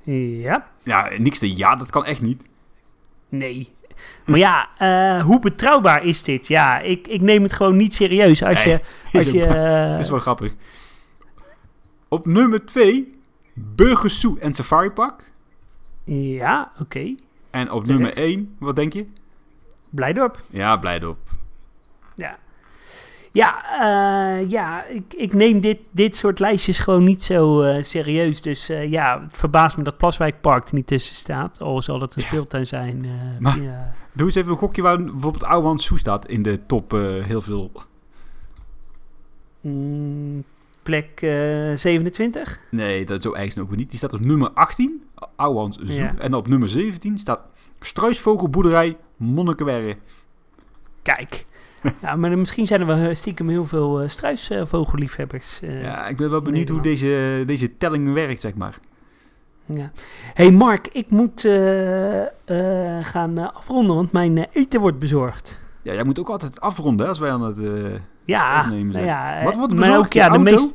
Ja. 0.02 0.66
Ja, 0.82 1.10
niks 1.18 1.38
te 1.38 1.56
ja, 1.56 1.76
dat 1.76 1.90
kan 1.90 2.04
echt 2.04 2.20
niet. 2.20 2.42
Nee. 3.28 3.72
Maar 4.26 4.38
ja, 4.38 4.68
eh, 4.78 5.24
hoe 5.24 5.38
betrouwbaar 5.40 6.04
is 6.04 6.22
dit? 6.22 6.46
Ja, 6.48 6.78
ik, 6.78 7.08
ik 7.08 7.20
neem 7.20 7.42
het 7.42 7.52
gewoon 7.52 7.76
niet 7.76 7.94
serieus. 7.94 8.42
Als 8.42 8.64
Nee, 8.64 8.74
je... 9.12 9.18
Als 9.18 9.30
je 9.30 9.44
eh, 9.46 9.90
Het 9.90 10.00
is 10.00 10.10
wel 10.10 10.18
grappig. 10.18 10.54
Op 12.08 12.26
nummer 12.26 12.66
2 12.66 13.18
Burger 13.54 14.10
Zoo 14.10 14.36
en 14.40 14.54
Safari 14.54 14.90
Park. 14.90 15.30
ja, 16.04 16.72
oké. 16.80 17.14
En 17.50 17.70
op 17.70 17.86
nummer 17.86 18.16
1, 18.16 18.56
wat 18.58 18.76
denk 18.76 18.92
je? 18.92 19.06
Blijdorp. 19.90 20.40
Ja, 20.50 20.76
Blijdorp. 20.76 21.18
Ja. 22.14 22.38
Ja, 23.32 23.64
eh, 23.80 24.50
ja 24.50 24.84
ik, 24.84 25.14
ik 25.16 25.32
neem 25.34 25.60
dit, 25.60 25.78
dit 25.90 26.16
soort 26.16 26.38
lijstjes 26.38 26.78
gewoon 26.78 27.04
niet 27.04 27.22
zo 27.22 27.62
eh, 27.62 27.82
serieus. 27.82 28.40
Dus 28.42 28.68
eh, 28.68 28.90
ja, 28.90 29.20
het 29.22 29.36
verbaast 29.36 29.76
me 29.76 29.82
dat 29.82 29.96
Plaswijkpark 29.96 30.68
er 30.68 30.74
niet 30.74 30.86
tussen 30.86 31.14
staat. 31.16 31.60
Al 31.60 31.82
zal 31.82 32.00
het 32.00 32.14
een 32.16 32.22
Ja. 32.22 32.28
speeltuin 32.28 32.66
zijn. 32.66 33.06
Maar- 33.38 33.60
ja. 33.60 33.92
Doe 34.12 34.26
eens 34.26 34.34
even 34.34 34.50
een 34.50 34.56
gokje 34.56 34.82
waar 34.82 34.96
bijvoorbeeld 35.04 35.44
Ouwehand 35.44 35.82
Zoo 35.82 35.96
staat 35.96 36.26
in 36.26 36.42
de 36.42 36.66
top 36.66 36.90
heel 37.24 37.40
veel. 37.40 37.70
Mm, 39.60 40.44
plek 40.82 41.20
eh 41.22 41.74
27. 41.74 42.60
Nee, 42.70 43.04
dat 43.04 43.18
is 43.18 43.24
zo 43.24 43.32
ergens 43.32 43.58
ook 43.58 43.68
weer 43.68 43.76
niet. 43.78 43.88
Die 43.90 43.98
staat 43.98 44.12
op 44.12 44.20
nummer 44.20 44.50
18, 44.50 45.02
Ouwehand 45.36 45.78
Zoo. 45.84 45.94
Ja. 45.94 46.14
En 46.18 46.34
op 46.34 46.48
nummer 46.48 46.68
17 46.68 47.18
staat 47.18 47.40
Struisvogelboerderij 47.80 48.96
Monnikenwerre. 49.20 49.96
Kijk. 51.02 51.46
ja, 52.02 52.16
maar 52.16 52.38
misschien 52.38 52.66
zijn 52.66 52.80
er 52.80 52.86
wel 52.86 52.96
eh, 53.08 53.14
stiekem 53.14 53.48
heel 53.48 53.64
veel 53.66 54.00
eh 54.00 54.08
struisvogelliefhebbers. 54.08 55.60
eh, 55.60 55.82
Ja, 55.82 56.06
ik 56.08 56.16
ben 56.16 56.30
wel 56.30 56.40
benieuwd 56.40 56.68
hoe 56.68 56.80
deze, 56.80 57.42
deze 57.46 57.76
telling 57.76 58.12
werkt, 58.12 58.40
zeg 58.40 58.54
maar. 58.54 58.78
Ja. 59.66 59.90
hey 60.34 60.50
Mark, 60.50 60.88
ik 60.88 61.10
moet 61.10 61.40
gaan 63.02 63.54
afronden, 63.54 63.96
want 63.96 64.12
mijn 64.12 64.46
eten 64.52 64.80
wordt 64.80 64.98
bezorgd. 64.98 65.60
Ja, 65.82 65.92
jij 65.92 66.04
moet 66.04 66.18
ook 66.18 66.28
altijd 66.28 66.60
afronden 66.60 67.08
als 67.08 67.18
wij 67.18 67.30
aan 67.30 67.42
het... 67.42 67.56
Ja, 68.24 68.60
Opnemen 68.60 68.82
nou 68.82 68.92
zijn. 68.92 69.04
ja 69.04 69.38
eh, 69.38 69.44
Wat 69.44 69.54
wordt 69.56 69.76
bezorgd? 69.76 69.98
ook 69.98 70.12
ja, 70.12 70.28
de 70.28 70.36
auto? 70.36 70.50
meest, 70.52 70.74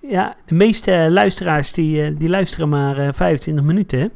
ja, 0.00 0.34
de 0.46 0.54
meeste 0.54 1.06
luisteraars 1.10 1.72
die, 1.72 2.14
die 2.16 2.28
luisteren 2.28 2.68
maar 2.68 2.98
eh 2.98 3.12
25 3.12 3.64
minuten. 3.64 3.98
hè? 4.00 4.08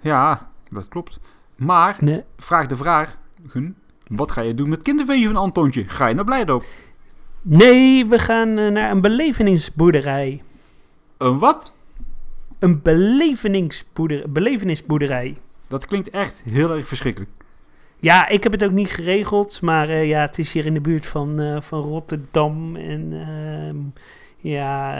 Ja, 0.00 0.48
dat 0.70 0.88
klopt. 0.88 1.20
Maar, 1.58 1.96
Nee, 2.00 2.22
vraag 2.36 2.66
de 2.66 2.76
vraag, 2.76 3.16
Gun, 3.46 3.76
wat 4.06 4.30
ga 4.32 4.40
je 4.40 4.54
doen 4.54 4.68
met 4.68 4.82
kinderfeestje 4.82 5.26
van 5.26 5.36
Antoontje? 5.36 5.84
Ga 5.88 6.06
je 6.06 6.14
naar 6.14 6.24
Blijdorp? 6.24 6.64
nee, 7.42 8.06
we 8.06 8.18
gaan 8.18 8.58
eh, 8.58 8.68
naar 8.70 8.90
een 8.90 9.00
belevenisboerderij. 9.00 10.42
Een 11.18 11.38
wat? 11.38 11.72
Een 12.58 12.82
belevenisboerderij. 14.28 15.36
Dat 15.68 15.86
klinkt 15.86 16.10
echt 16.10 16.42
heel 16.44 16.70
erg 16.70 16.86
verschrikkelijk. 16.88 17.30
Ja, 18.00 18.28
ik 18.28 18.42
heb 18.42 18.52
het 18.52 18.64
ook 18.64 18.70
niet 18.72 18.90
geregeld, 18.90 19.60
maar 19.62 19.88
eh, 19.88 20.08
ja, 20.08 20.20
het 20.20 20.38
is 20.38 20.52
hier 20.52 20.66
in 20.66 20.74
de 20.74 20.80
buurt 20.80 21.06
van, 21.06 21.40
eh, 21.40 21.60
van 21.60 21.80
Rotterdam. 21.82 22.76
En 22.76 23.12
ehm, 23.12 23.76
ja, 24.36 24.92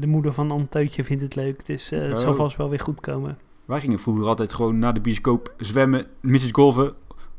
de 0.00 0.06
moeder 0.06 0.32
van 0.32 0.50
Antootje 0.50 1.04
vindt 1.04 1.22
het 1.22 1.34
leuk, 1.34 1.66
dus 1.66 1.92
eh, 1.92 2.00
het 2.00 2.18
zal 2.18 2.30
Oh. 2.30 2.36
vast 2.36 2.56
wel 2.56 2.68
weer 2.70 2.80
goed 2.80 3.00
komen. 3.00 3.38
Wij 3.66 3.80
gingen 3.80 3.98
vroeger 3.98 4.26
altijd 4.26 4.52
gewoon 4.52 4.78
naar 4.78 4.94
de 4.94 5.00
bioscoop 5.00 5.52
zwemmen, 5.58 6.06
midget 6.20 6.54
golven 6.54 6.94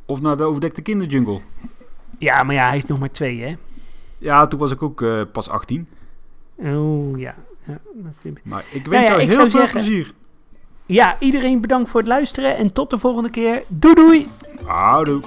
of 0.05 0.21
naar 0.21 0.37
de 0.37 0.43
overdekte 0.43 0.81
kinderjungle. 0.81 1.39
Ja, 2.17 2.43
maar 2.43 2.55
ja, 2.55 2.67
hij 2.67 2.77
is 2.77 2.85
nog 2.85 2.99
maar 2.99 3.11
twee, 3.11 3.41
hè? 3.41 3.55
Ja, 4.17 4.47
toen 4.47 4.59
was 4.59 4.71
ik 4.71 4.81
ook 4.81 5.01
eh, 5.01 5.21
pas 5.31 5.49
18. 5.49 5.87
Oh, 6.55 7.19
ja. 7.19 7.35
ja, 7.67 7.77
dat 7.93 8.15
is- 8.23 8.31
Maar 8.43 8.63
ik 8.71 8.85
wens 8.87 9.03
ja, 9.07 9.09
jou 9.13 9.21
heel 9.23 9.31
veel 9.35 9.49
zeggen- 9.49 9.71
plezier. 9.79 10.13
ja, 10.85 11.19
iedereen 11.19 11.61
bedankt 11.61 11.89
voor 11.89 11.99
het 11.99 12.09
luisteren 12.09 12.57
en 12.57 12.73
tot 12.73 12.89
de 12.89 12.97
volgende 12.97 13.29
keer. 13.29 13.63
Doei 13.67 13.95
doei! 13.95 14.27
Houdoe. 14.65 15.21